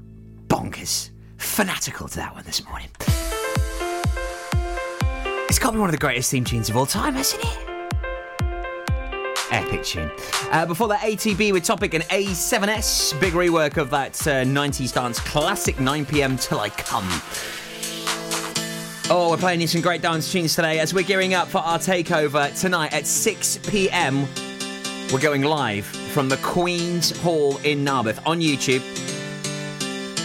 bonkers, 0.48 1.12
fanatical 1.38 2.10
to 2.10 2.18
that 2.18 2.34
one 2.34 2.44
this 2.44 2.66
morning. 2.66 2.90
It's 5.48 5.60
got 5.60 5.68
to 5.68 5.74
be 5.76 5.80
one 5.80 5.88
of 5.88 5.94
the 5.94 5.98
greatest 5.98 6.30
theme 6.30 6.44
tunes 6.44 6.70
of 6.70 6.76
all 6.76 6.86
time, 6.86 7.14
hasn't 7.14 7.42
it? 7.42 7.58
Epic 9.52 9.84
tune. 9.86 10.12
Uh, 10.52 10.66
before 10.66 10.90
that, 10.90 11.00
ATB 11.00 11.54
with 11.54 11.64
Topic 11.64 11.94
and 11.94 12.04
A7S. 12.06 13.18
Big 13.22 13.32
rework 13.32 13.78
of 13.78 13.90
that 13.92 14.20
uh, 14.28 14.44
90s 14.44 14.94
dance 14.94 15.22
classic 15.22 15.78
9pm 15.78 16.42
Till 16.42 16.60
I 16.60 16.68
Come. 16.70 17.08
Oh, 19.10 19.30
we're 19.30 19.38
playing 19.38 19.62
you 19.62 19.68
some 19.68 19.82
great 19.82 20.02
dance 20.02 20.30
tunes 20.30 20.54
today 20.56 20.80
as 20.80 20.94
we're 20.94 21.06
gearing 21.06 21.34
up 21.34 21.48
for 21.48 21.60
our 21.60 21.78
takeover 21.78 22.60
tonight 22.60 22.92
at 22.92 23.08
6 23.08 23.60
pm. 23.70 24.28
We're 25.14 25.22
going 25.22 25.44
live 25.44 26.05
from 26.16 26.30
the 26.30 26.38
Queen's 26.38 27.12
Hall 27.20 27.58
in 27.66 27.84
Narberth 27.84 28.26
on 28.26 28.40
YouTube. 28.40 28.82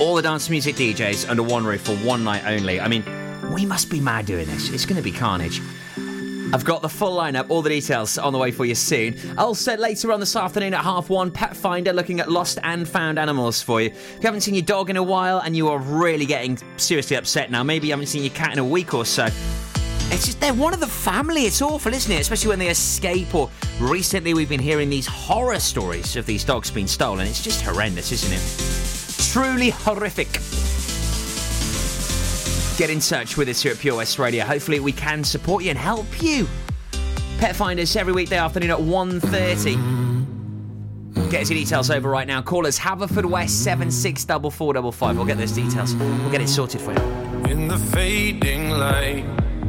All 0.00 0.14
the 0.14 0.22
dance 0.22 0.48
music 0.48 0.76
DJs 0.76 1.28
under 1.28 1.42
one 1.42 1.64
roof 1.64 1.80
for 1.80 1.96
one 1.96 2.22
night 2.22 2.44
only. 2.46 2.80
I 2.80 2.86
mean, 2.86 3.02
we 3.52 3.66
must 3.66 3.90
be 3.90 3.98
mad 3.98 4.24
doing 4.24 4.46
this. 4.46 4.70
It's 4.70 4.86
going 4.86 4.98
to 4.98 5.02
be 5.02 5.10
carnage. 5.10 5.60
I've 6.54 6.64
got 6.64 6.82
the 6.82 6.88
full 6.88 7.18
lineup, 7.18 7.46
all 7.48 7.60
the 7.60 7.70
details 7.70 8.18
on 8.18 8.32
the 8.32 8.38
way 8.38 8.52
for 8.52 8.64
you 8.64 8.76
soon. 8.76 9.16
Also, 9.36 9.76
later 9.76 10.12
on 10.12 10.20
this 10.20 10.36
afternoon 10.36 10.74
at 10.74 10.84
half 10.84 11.10
one, 11.10 11.32
Pet 11.32 11.56
Finder 11.56 11.92
looking 11.92 12.20
at 12.20 12.30
lost 12.30 12.60
and 12.62 12.88
found 12.88 13.18
animals 13.18 13.60
for 13.60 13.80
you. 13.80 13.88
If 13.88 14.18
you 14.20 14.26
haven't 14.26 14.42
seen 14.42 14.54
your 14.54 14.62
dog 14.62 14.90
in 14.90 14.96
a 14.96 15.02
while 15.02 15.40
and 15.40 15.56
you 15.56 15.70
are 15.70 15.80
really 15.80 16.24
getting 16.24 16.56
seriously 16.76 17.16
upset 17.16 17.50
now, 17.50 17.64
maybe 17.64 17.88
you 17.88 17.92
haven't 17.92 18.06
seen 18.06 18.22
your 18.22 18.32
cat 18.32 18.52
in 18.52 18.60
a 18.60 18.64
week 18.64 18.94
or 18.94 19.04
so. 19.04 19.26
It's 20.12 20.26
just 20.26 20.40
they're 20.40 20.54
one 20.54 20.74
of 20.74 20.80
the 20.80 20.86
family. 20.86 21.46
It's 21.46 21.62
awful, 21.62 21.92
isn't 21.92 22.12
it? 22.12 22.20
Especially 22.20 22.48
when 22.48 22.58
they 22.58 22.68
escape. 22.68 23.34
Or 23.34 23.50
recently, 23.80 24.34
we've 24.34 24.48
been 24.48 24.60
hearing 24.60 24.90
these 24.90 25.06
horror 25.06 25.60
stories 25.60 26.16
of 26.16 26.26
these 26.26 26.44
dogs 26.44 26.70
being 26.70 26.86
stolen. 26.86 27.26
It's 27.26 27.42
just 27.42 27.62
horrendous, 27.62 28.12
isn't 28.12 28.32
it? 28.32 29.32
Truly 29.32 29.70
horrific 29.70 30.28
get 32.80 32.88
in 32.88 32.98
touch 32.98 33.36
with 33.36 33.46
us 33.46 33.62
here 33.62 33.72
at 33.72 33.78
Pure 33.78 33.96
West 33.96 34.18
Radio. 34.18 34.42
Hopefully 34.42 34.80
we 34.80 34.90
can 34.90 35.22
support 35.22 35.62
you 35.62 35.68
and 35.68 35.78
help 35.78 36.06
you. 36.22 36.48
Pet 37.38 37.54
Finders 37.54 37.94
every 37.94 38.14
weekday 38.14 38.38
afternoon 38.38 38.70
at 38.70 38.78
1.30. 38.78 41.30
Get 41.30 41.42
us 41.42 41.50
your 41.50 41.58
details 41.58 41.90
over 41.90 42.08
right 42.08 42.26
now. 42.26 42.40
Call 42.40 42.66
us 42.66 42.78
Haverfordwest 42.78 43.50
764455. 43.50 45.14
We'll 45.14 45.26
get 45.26 45.36
those 45.36 45.52
details. 45.52 45.94
We'll 45.94 46.30
get 46.30 46.40
it 46.40 46.48
sorted 46.48 46.80
for 46.80 46.94
you. 46.94 47.00
In 47.50 47.68
the 47.68 47.76
fading 47.76 48.70
light, 48.70 49.26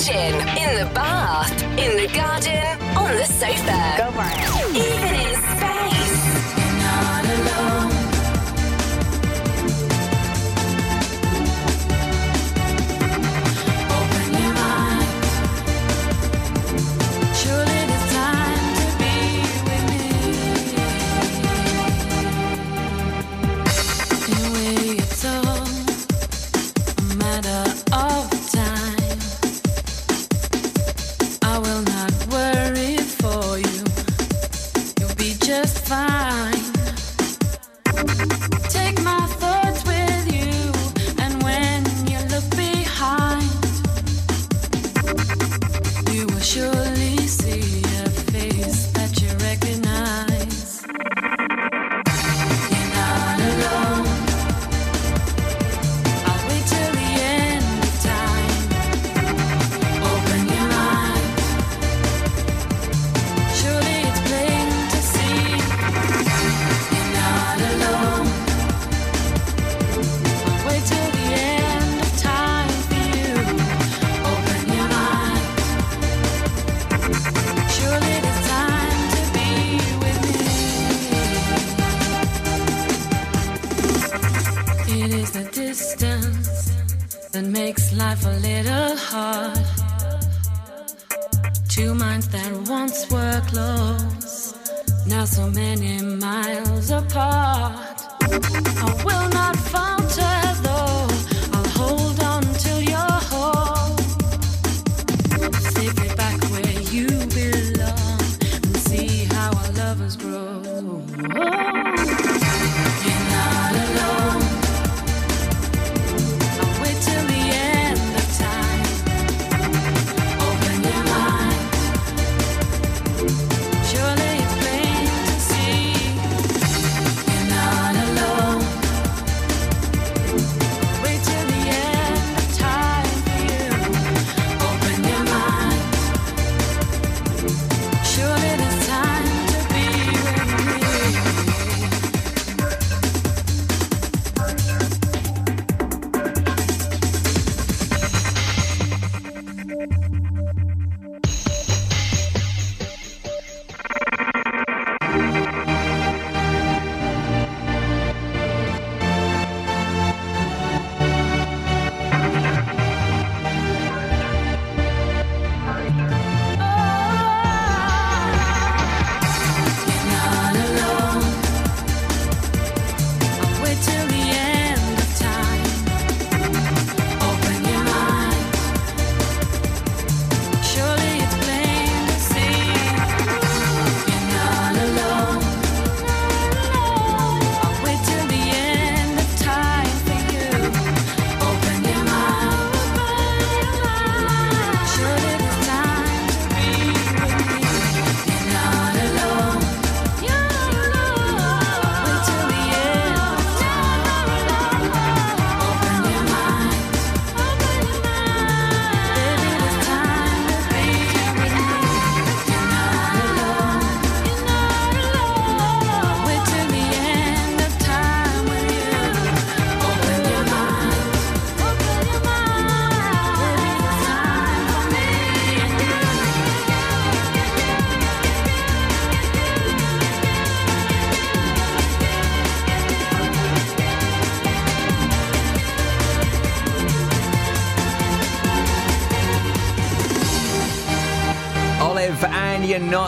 kitchen, 0.00 0.34
in 0.56 0.78
the 0.78 0.90
bath, 0.94 1.62
in 1.78 1.96
the 1.96 2.08
garden, 2.14 2.80
on 2.96 3.14
the 3.16 3.24
sofa. 3.24 3.94
Go 3.98 4.10
for 4.12 4.24
it. 4.24 4.89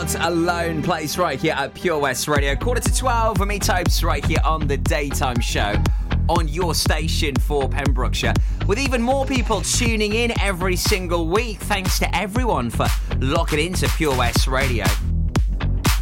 Not 0.03 0.27
Alone 0.27 0.83
place 0.83 1.17
right 1.17 1.39
here 1.39 1.53
at 1.53 1.73
Pure 1.73 1.99
West 1.99 2.27
Radio. 2.27 2.57
Quarter 2.57 2.81
to 2.81 2.93
12 2.93 3.37
for 3.37 3.45
me, 3.45 3.57
Tobes, 3.57 4.03
right 4.03 4.25
here 4.25 4.41
on 4.43 4.67
the 4.67 4.75
daytime 4.75 5.39
show 5.39 5.81
on 6.27 6.49
your 6.49 6.75
station 6.75 7.33
for 7.35 7.69
Pembrokeshire. 7.69 8.33
With 8.67 8.79
even 8.79 9.01
more 9.01 9.25
people 9.25 9.61
tuning 9.61 10.13
in 10.13 10.37
every 10.41 10.75
single 10.75 11.29
week. 11.29 11.59
Thanks 11.59 11.99
to 11.99 12.13
everyone 12.13 12.69
for 12.69 12.85
locking 13.21 13.59
into 13.59 13.87
Pure 13.95 14.17
West 14.17 14.45
Radio. 14.45 14.83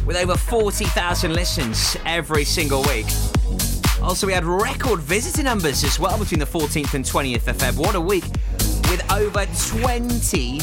With 0.04 0.16
over 0.16 0.36
40,000 0.36 1.32
listens 1.32 1.96
every 2.04 2.44
single 2.44 2.82
week. 2.82 3.06
Also, 4.02 4.26
we 4.26 4.32
had 4.32 4.44
record 4.44 4.98
visitor 4.98 5.44
numbers 5.44 5.84
as 5.84 6.00
well 6.00 6.18
between 6.18 6.40
the 6.40 6.46
14th 6.46 6.94
and 6.94 7.04
20th 7.04 7.46
of 7.46 7.56
Feb. 7.56 7.78
What 7.78 7.94
a 7.94 8.00
week! 8.00 8.24
With 8.90 9.12
over 9.12 9.46
20 9.68 10.58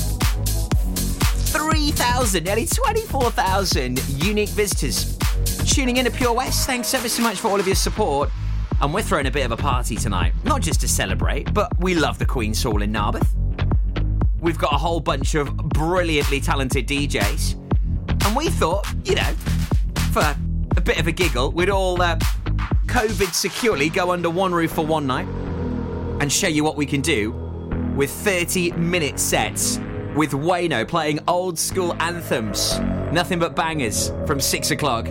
3,000, 1.50 2.44
nearly 2.44 2.68
24,000 2.68 4.24
unique 4.24 4.50
visitors 4.50 5.18
tuning 5.66 5.98
in 5.98 6.06
to 6.06 6.12
Pure 6.12 6.34
West. 6.34 6.68
Thanks 6.68 6.94
ever 6.94 7.10
so 7.10 7.24
much 7.24 7.40
for 7.40 7.48
all 7.48 7.60
of 7.60 7.66
your 7.66 7.76
support. 7.76 8.30
And 8.82 8.94
we're 8.94 9.02
throwing 9.02 9.26
a 9.26 9.32
bit 9.32 9.46
of 9.46 9.52
a 9.52 9.58
party 9.58 9.96
tonight, 9.96 10.34
not 10.44 10.62
just 10.62 10.80
to 10.82 10.88
celebrate, 10.88 11.52
but 11.52 11.72
we 11.80 11.96
love 11.96 12.20
the 12.20 12.26
Queen's 12.26 12.62
Hall 12.62 12.84
in 12.84 12.92
Narberth. 12.92 13.28
We've 14.40 14.60
got 14.60 14.74
a 14.74 14.78
whole 14.78 15.00
bunch 15.00 15.34
of 15.34 15.56
brilliantly 15.58 16.40
talented 16.40 16.88
DJs. 16.88 17.56
And 18.26 18.36
we 18.36 18.50
thought, 18.50 18.88
you 19.04 19.16
know, 19.16 19.34
for 20.12 20.36
a 20.78 20.82
bit 20.82 21.00
of 21.00 21.08
a 21.08 21.12
giggle, 21.12 21.52
we'd 21.52 21.72
all 21.72 22.00
uh, 22.00 22.18
COVID 22.86 23.34
securely 23.34 23.90
go 23.90 24.12
under 24.12 24.30
one 24.30 24.54
roof 24.54 24.72
for 24.72 24.86
one 24.86 25.08
night 25.08 25.28
and 26.22 26.32
show 26.32 26.48
you 26.48 26.64
what 26.64 26.78
we 26.78 26.86
can 26.86 27.02
do 27.02 27.32
with 27.96 28.12
30 28.12 28.74
minute 28.74 29.20
sets 29.20 29.80
with 30.20 30.32
Wayno 30.32 30.86
playing 30.86 31.18
old 31.30 31.58
school 31.58 31.96
anthems. 32.02 32.78
Nothing 33.14 33.40
but 33.40 33.56
bangers 33.56 34.12
from 34.28 34.42
6 34.42 34.72
o'clock. 34.72 35.08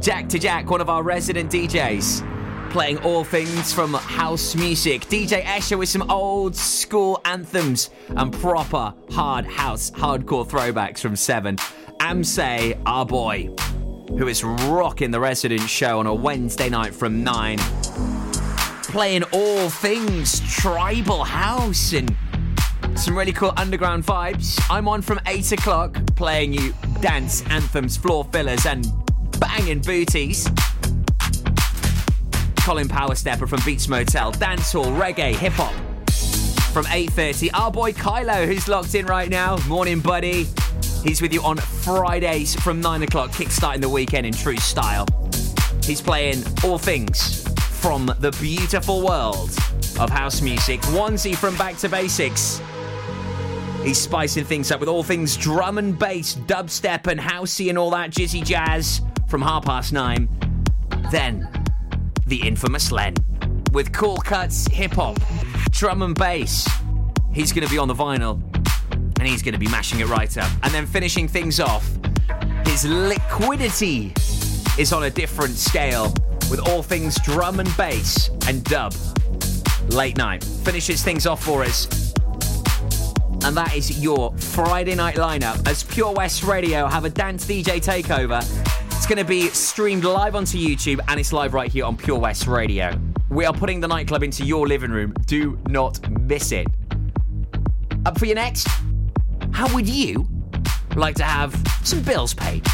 Jack 0.00 0.30
to 0.30 0.38
Jack, 0.38 0.70
one 0.70 0.80
of 0.80 0.88
our 0.88 1.02
resident 1.02 1.52
DJs, 1.52 2.70
playing 2.70 2.96
all 3.00 3.22
things 3.22 3.74
from 3.74 3.92
house 3.92 4.54
music. 4.54 5.02
DJ 5.08 5.42
Escher 5.42 5.78
with 5.78 5.90
some 5.90 6.10
old 6.10 6.56
school 6.56 7.20
anthems 7.26 7.90
and 8.08 8.32
proper 8.32 8.94
hard 9.10 9.44
house, 9.44 9.90
hardcore 9.90 10.48
throwbacks 10.48 11.00
from 11.00 11.16
7. 11.16 11.56
Amsay, 12.00 12.80
our 12.86 13.04
boy, 13.04 13.50
who 14.16 14.26
is 14.26 14.42
rocking 14.42 15.10
the 15.10 15.20
resident 15.20 15.68
show 15.68 15.98
on 15.98 16.06
a 16.06 16.14
Wednesday 16.14 16.70
night 16.70 16.94
from 16.94 17.22
9 17.22 17.58
playing 18.96 19.22
all 19.24 19.68
things 19.68 20.40
tribal 20.40 21.22
house 21.22 21.92
and 21.92 22.16
some 22.98 23.16
really 23.16 23.32
cool 23.32 23.52
underground 23.56 24.04
vibes. 24.04 24.58
I'm 24.70 24.88
on 24.88 25.02
from 25.02 25.20
8 25.26 25.52
o'clock 25.52 25.94
playing 26.16 26.54
you 26.54 26.74
dance 27.00 27.42
anthems, 27.50 27.96
floor 27.96 28.24
fillers, 28.32 28.64
and 28.64 28.86
banging 29.38 29.80
booties. 29.80 30.48
Colin 32.60 32.88
Powerstepper 32.88 33.48
from 33.48 33.60
Beats 33.64 33.86
Motel, 33.86 34.32
dancehall, 34.32 34.98
reggae, 34.98 35.34
hip 35.34 35.52
hop. 35.52 35.72
From 36.72 36.84
8.30, 36.86 37.50
our 37.54 37.70
boy 37.70 37.92
Kylo, 37.92 38.46
who's 38.46 38.66
locked 38.66 38.94
in 38.94 39.06
right 39.06 39.28
now. 39.28 39.56
Morning, 39.68 40.00
buddy. 40.00 40.46
He's 41.02 41.22
with 41.22 41.32
you 41.32 41.42
on 41.42 41.58
Fridays 41.58 42.54
from 42.56 42.80
9 42.80 43.02
o'clock, 43.02 43.30
kickstarting 43.30 43.80
the 43.80 43.88
weekend 43.88 44.26
in 44.26 44.32
true 44.32 44.56
style. 44.56 45.06
He's 45.84 46.00
playing 46.00 46.42
all 46.64 46.78
things 46.78 47.46
from 47.80 48.06
the 48.18 48.36
beautiful 48.40 49.06
world 49.06 49.50
of 50.00 50.10
house 50.10 50.40
music. 50.40 50.80
Onesie 50.82 51.36
from 51.36 51.56
Back 51.56 51.76
to 51.76 51.88
Basics. 51.88 52.60
He's 53.86 53.98
spicing 53.98 54.44
things 54.44 54.72
up 54.72 54.80
with 54.80 54.88
all 54.88 55.04
things 55.04 55.36
drum 55.36 55.78
and 55.78 55.96
bass, 55.96 56.34
dubstep 56.34 57.06
and 57.06 57.20
housey 57.20 57.68
and 57.68 57.78
all 57.78 57.90
that 57.90 58.10
jizzy 58.10 58.44
jazz 58.44 59.00
from 59.28 59.40
half 59.40 59.64
past 59.64 59.92
nine. 59.92 60.28
Then, 61.12 61.48
the 62.26 62.44
infamous 62.44 62.90
Len 62.90 63.14
with 63.70 63.92
cool 63.92 64.16
cuts, 64.16 64.66
hip 64.66 64.94
hop, 64.94 65.20
drum 65.70 66.02
and 66.02 66.16
bass. 66.16 66.68
He's 67.32 67.52
going 67.52 67.64
to 67.64 67.70
be 67.70 67.78
on 67.78 67.86
the 67.86 67.94
vinyl 67.94 68.42
and 69.20 69.28
he's 69.28 69.40
going 69.40 69.54
to 69.54 69.60
be 69.60 69.68
mashing 69.68 70.00
it 70.00 70.08
right 70.08 70.36
up. 70.36 70.50
And 70.64 70.74
then 70.74 70.84
finishing 70.84 71.28
things 71.28 71.60
off, 71.60 71.88
his 72.64 72.84
liquidity 72.84 74.12
is 74.80 74.92
on 74.92 75.04
a 75.04 75.10
different 75.10 75.54
scale 75.54 76.12
with 76.50 76.58
all 76.58 76.82
things 76.82 77.20
drum 77.20 77.60
and 77.60 77.76
bass 77.76 78.30
and 78.48 78.64
dub. 78.64 78.94
Late 79.90 80.16
night 80.16 80.42
finishes 80.42 81.04
things 81.04 81.24
off 81.24 81.40
for 81.40 81.62
us. 81.62 82.05
And 83.46 83.56
that 83.56 83.76
is 83.76 84.02
your 84.02 84.36
Friday 84.38 84.96
night 84.96 85.14
lineup 85.14 85.68
as 85.68 85.84
Pure 85.84 86.14
West 86.14 86.42
Radio 86.42 86.88
have 86.88 87.04
a 87.04 87.08
dance 87.08 87.46
DJ 87.46 87.76
takeover. 87.78 88.38
It's 88.86 89.06
going 89.06 89.18
to 89.18 89.24
be 89.24 89.50
streamed 89.50 90.02
live 90.02 90.34
onto 90.34 90.58
YouTube 90.58 90.98
and 91.06 91.20
it's 91.20 91.32
live 91.32 91.54
right 91.54 91.70
here 91.70 91.84
on 91.84 91.96
Pure 91.96 92.18
West 92.18 92.48
Radio. 92.48 93.00
We 93.30 93.44
are 93.44 93.52
putting 93.52 93.78
the 93.78 93.86
nightclub 93.86 94.24
into 94.24 94.44
your 94.44 94.66
living 94.66 94.90
room. 94.90 95.14
Do 95.26 95.60
not 95.68 96.00
miss 96.22 96.50
it. 96.50 96.66
Up 98.04 98.18
for 98.18 98.26
your 98.26 98.34
next? 98.34 98.66
How 99.52 99.72
would 99.72 99.88
you 99.88 100.26
like 100.96 101.14
to 101.14 101.24
have 101.24 101.54
some 101.84 102.02
bills 102.02 102.34
paid? 102.34 102.66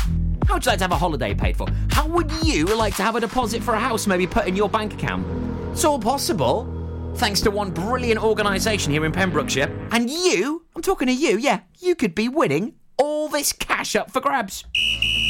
How 0.46 0.54
would 0.54 0.64
you 0.64 0.70
like 0.70 0.78
to 0.78 0.84
have 0.84 0.92
a 0.92 0.96
holiday 0.96 1.34
paid 1.34 1.54
for? 1.54 1.66
How 1.90 2.06
would 2.06 2.32
you 2.42 2.64
like 2.64 2.96
to 2.96 3.02
have 3.02 3.14
a 3.14 3.20
deposit 3.20 3.62
for 3.62 3.74
a 3.74 3.78
house 3.78 4.06
maybe 4.06 4.26
put 4.26 4.46
in 4.46 4.56
your 4.56 4.70
bank 4.70 4.94
account? 4.94 5.26
It's 5.72 5.84
all 5.84 5.98
possible 5.98 6.81
thanks 7.16 7.40
to 7.42 7.50
one 7.50 7.70
brilliant 7.70 8.22
organisation 8.22 8.92
here 8.92 9.04
in 9.04 9.12
Pembrokeshire. 9.12 9.70
And 9.90 10.10
you, 10.10 10.64
I'm 10.74 10.82
talking 10.82 11.08
to 11.08 11.14
you, 11.14 11.38
yeah, 11.38 11.60
you 11.80 11.94
could 11.94 12.14
be 12.14 12.28
winning 12.28 12.74
all 12.96 13.28
this 13.28 13.52
cash 13.52 13.96
up 13.96 14.10
for 14.10 14.20
grabs. 14.20 14.64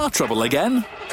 Car 0.00 0.08
trouble 0.08 0.44
again? 0.44 0.82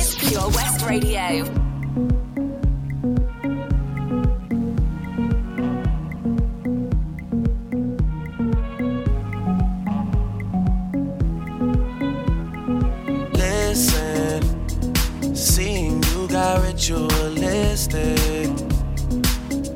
Pure 0.00 0.48
West 0.48 0.86
Radio. 0.86 1.44
Listen, 13.34 14.42
seeing 15.34 16.02
you 16.02 16.28
got 16.28 16.62
ritualistic. 16.62 18.48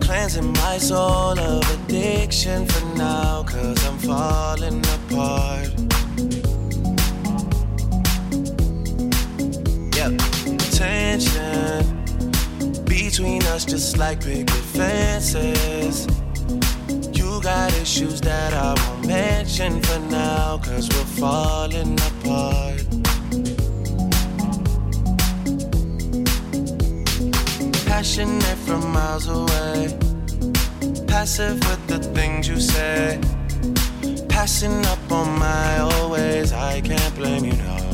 Cleansing 0.00 0.52
my 0.54 0.78
soul 0.78 1.38
of 1.38 1.62
addiction 1.74 2.66
for 2.66 2.96
now, 2.96 3.42
cause 3.42 3.86
I'm 3.86 3.98
falling 3.98 4.82
apart. 4.86 5.83
Tension 11.18 12.84
between 12.84 13.42
us 13.44 13.64
just 13.64 13.98
like 13.98 14.20
picket 14.20 14.50
fences. 14.50 16.06
You 17.12 17.40
got 17.40 17.72
issues 17.74 18.20
that 18.22 18.52
I 18.52 18.74
won't 18.74 19.06
mention 19.06 19.80
for 19.82 19.98
now, 20.00 20.58
cause 20.58 20.88
we're 20.88 21.12
falling 21.22 21.94
apart. 22.10 22.82
Passionate 27.86 28.58
from 28.66 28.92
miles 28.92 29.28
away. 29.28 29.96
Passive 31.06 31.60
with 31.68 31.86
the 31.86 32.00
things 32.12 32.48
you 32.48 32.58
say. 32.60 33.20
Passing 34.28 34.84
up 34.86 35.12
on 35.12 35.38
my 35.38 35.78
always. 35.78 36.52
I 36.52 36.80
can't 36.80 37.14
blame 37.14 37.44
you, 37.44 37.52
no. 37.52 37.93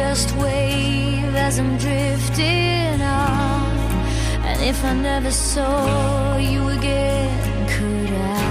Just 0.00 0.34
wave 0.36 1.34
as 1.46 1.58
I'm 1.58 1.76
drifting 1.76 3.02
off? 3.02 3.72
And 4.48 4.58
if 4.62 4.78
I 4.84 4.94
never 4.94 5.30
saw 5.30 6.36
you 6.38 6.68
again, 6.68 7.68
could 7.68 8.12
I? 8.36 8.49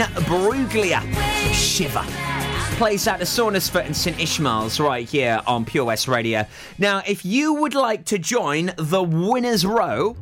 Bruglia. 0.00 1.00
Shiver. 1.52 2.04
Plays 2.76 3.06
out 3.06 3.20
the 3.20 3.24
Saundersfoot 3.24 3.86
and 3.86 3.96
St 3.96 4.18
Ishmael's 4.18 4.80
right 4.80 5.08
here 5.08 5.40
on 5.46 5.64
Pure 5.64 5.84
West 5.84 6.08
Radio. 6.08 6.44
Now, 6.78 7.02
if 7.06 7.24
you 7.24 7.54
would 7.54 7.74
like 7.74 8.04
to 8.06 8.18
join 8.18 8.72
the 8.76 9.02
Winners 9.02 9.64
Row, 9.64 10.16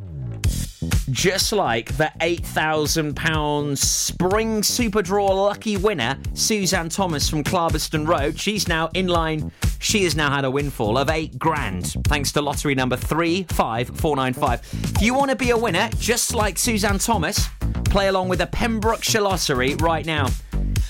just 1.11 1.53
like 1.53 1.97
the 1.97 2.13
£8,000 2.21 3.79
Spring 3.79 4.63
Super 4.63 5.03
Draw 5.03 5.27
lucky 5.27 5.77
winner, 5.77 6.19
Suzanne 6.35 6.89
Thomas 6.89 7.29
from 7.29 7.43
Clarbeston 7.43 8.07
Road. 8.07 8.39
She's 8.39 8.69
now 8.69 8.91
in 8.95 9.09
line. 9.09 9.51
She 9.79 10.05
has 10.05 10.15
now 10.15 10.31
had 10.31 10.45
a 10.45 10.51
windfall 10.51 10.97
of 10.97 11.11
eight 11.11 11.39
grand, 11.39 11.95
thanks 12.05 12.31
to 12.33 12.43
lottery 12.43 12.75
number 12.75 12.97
35495. 12.97 14.61
If 14.97 15.03
you 15.03 15.15
want 15.15 15.31
to 15.31 15.37
be 15.37 15.51
a 15.51 15.57
winner, 15.57 15.89
just 15.99 16.35
like 16.35 16.59
Suzanne 16.59 16.99
Thomas, 16.99 17.49
play 17.93 18.09
along 18.09 18.29
with 18.31 18.39
the 18.39 18.47
Pembrokeshire 18.47 19.21
Lottery 19.21 19.75
right 19.75 20.07
now. 20.07 20.27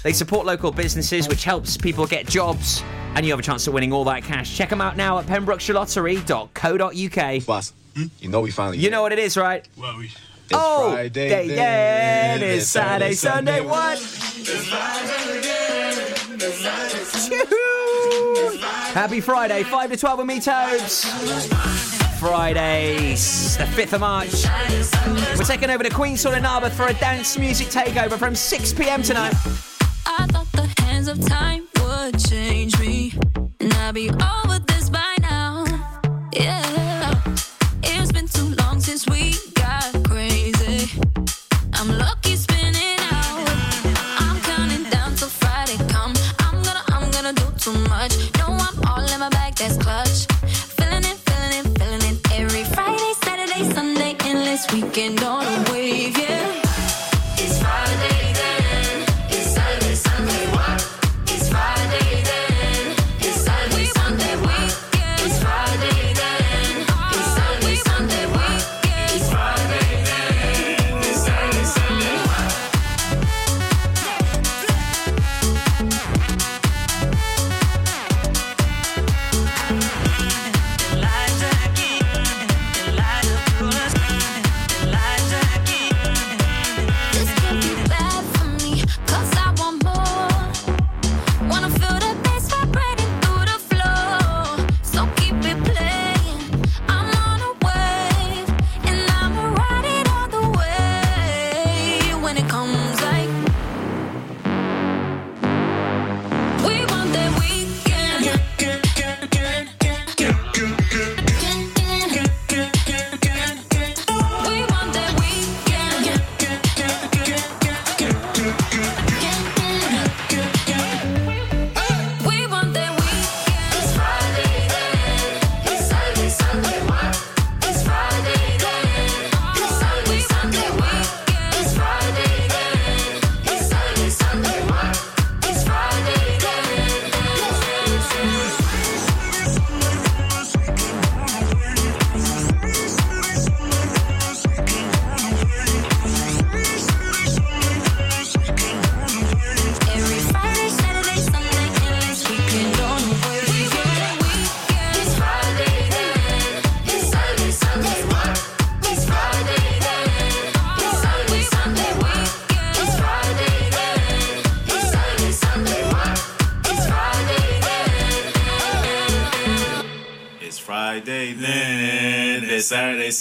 They 0.05 0.13
support 0.13 0.47
local 0.47 0.71
businesses, 0.71 1.27
which 1.27 1.43
helps 1.43 1.77
people 1.77 2.07
get 2.07 2.29
jobs, 2.29 2.85
and 3.17 3.27
you 3.27 3.33
have 3.33 3.41
a 3.41 3.43
chance 3.43 3.67
of 3.67 3.75
winning 3.75 3.93
all 3.93 4.05
that 4.05 4.23
cash. 4.23 4.57
Check 4.57 4.71
them 4.71 4.81
out 4.81 4.97
now 4.97 5.19
at 5.19 5.27
pembrokeshirelottery.co.uk. 5.27 7.47
Boss, 7.47 7.73
you 8.21 8.29
know 8.29 8.41
we 8.41 8.53
finally. 8.53 8.79
You 8.79 8.91
know 8.91 9.03
what 9.03 9.11
it 9.11 9.19
is, 9.19 9.37
right? 9.37 9.67
Well, 9.77 9.99
we. 9.99 10.05
It's 10.05 10.17
oh, 10.55 10.93
Friday, 10.93 11.29
day, 11.29 11.49
then. 11.49 12.39
then. 12.39 12.59
It's 12.59 12.69
Saturday, 12.69 13.15
Sunday, 13.15 13.63
what? 13.63 13.99
Happy 18.95 19.21
Friday, 19.21 19.65
5 19.65 19.91
to 19.91 19.97
12 19.97 20.19
with 20.19 20.27
me, 20.29 20.39
Tobes. 20.41 21.92
Fridays, 22.23 23.57
the 23.57 23.65
5th 23.65 23.95
of 23.95 24.01
March. 24.03 24.45
We're 25.37 25.45
taking 25.45 25.71
over 25.71 25.83
to 25.83 25.91
Queen's 25.91 26.25
in 26.25 26.45
Narberth 26.45 26.73
for 26.73 26.87
a 26.87 26.95
dance 26.95 27.37
music 27.37 27.67
takeover 27.67 28.17
from 28.17 28.37
6 28.37 28.73
pm 28.75 29.03
tonight. 29.03 29.35
I 30.07 30.29
thought 30.31 30.47
the 30.53 30.73
hands 30.83 31.09
of 31.09 31.21
time 31.27 31.67
would 31.81 32.25
change 32.25 32.79
me, 32.79 33.15
and 33.59 33.75
I'd 33.75 33.97
be 33.97 34.09
over 34.09 34.42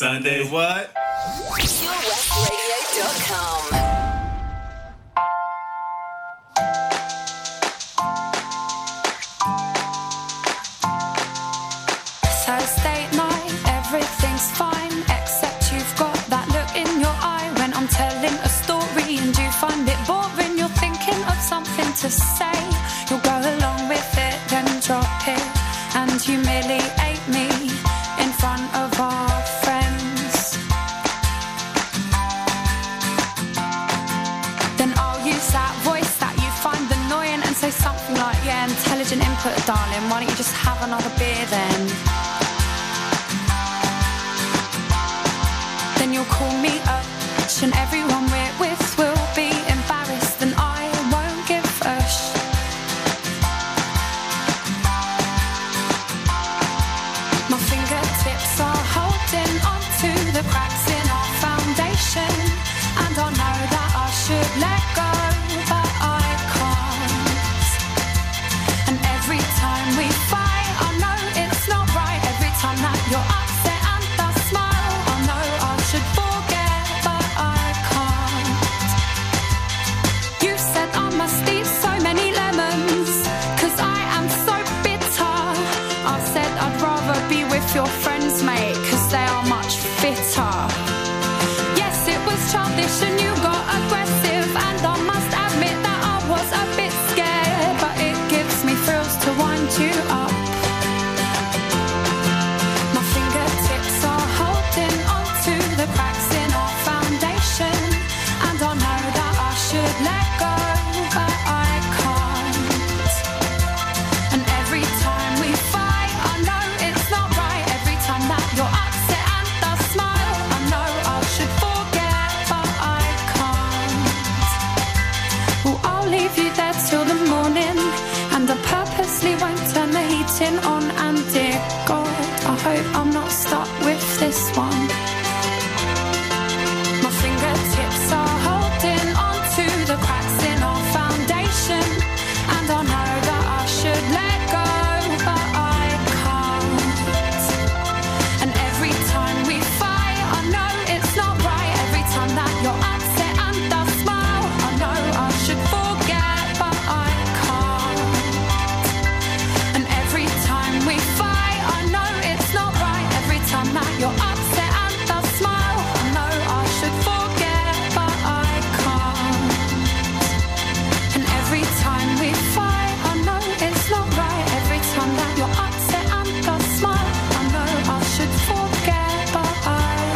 Saturday, 0.02 0.44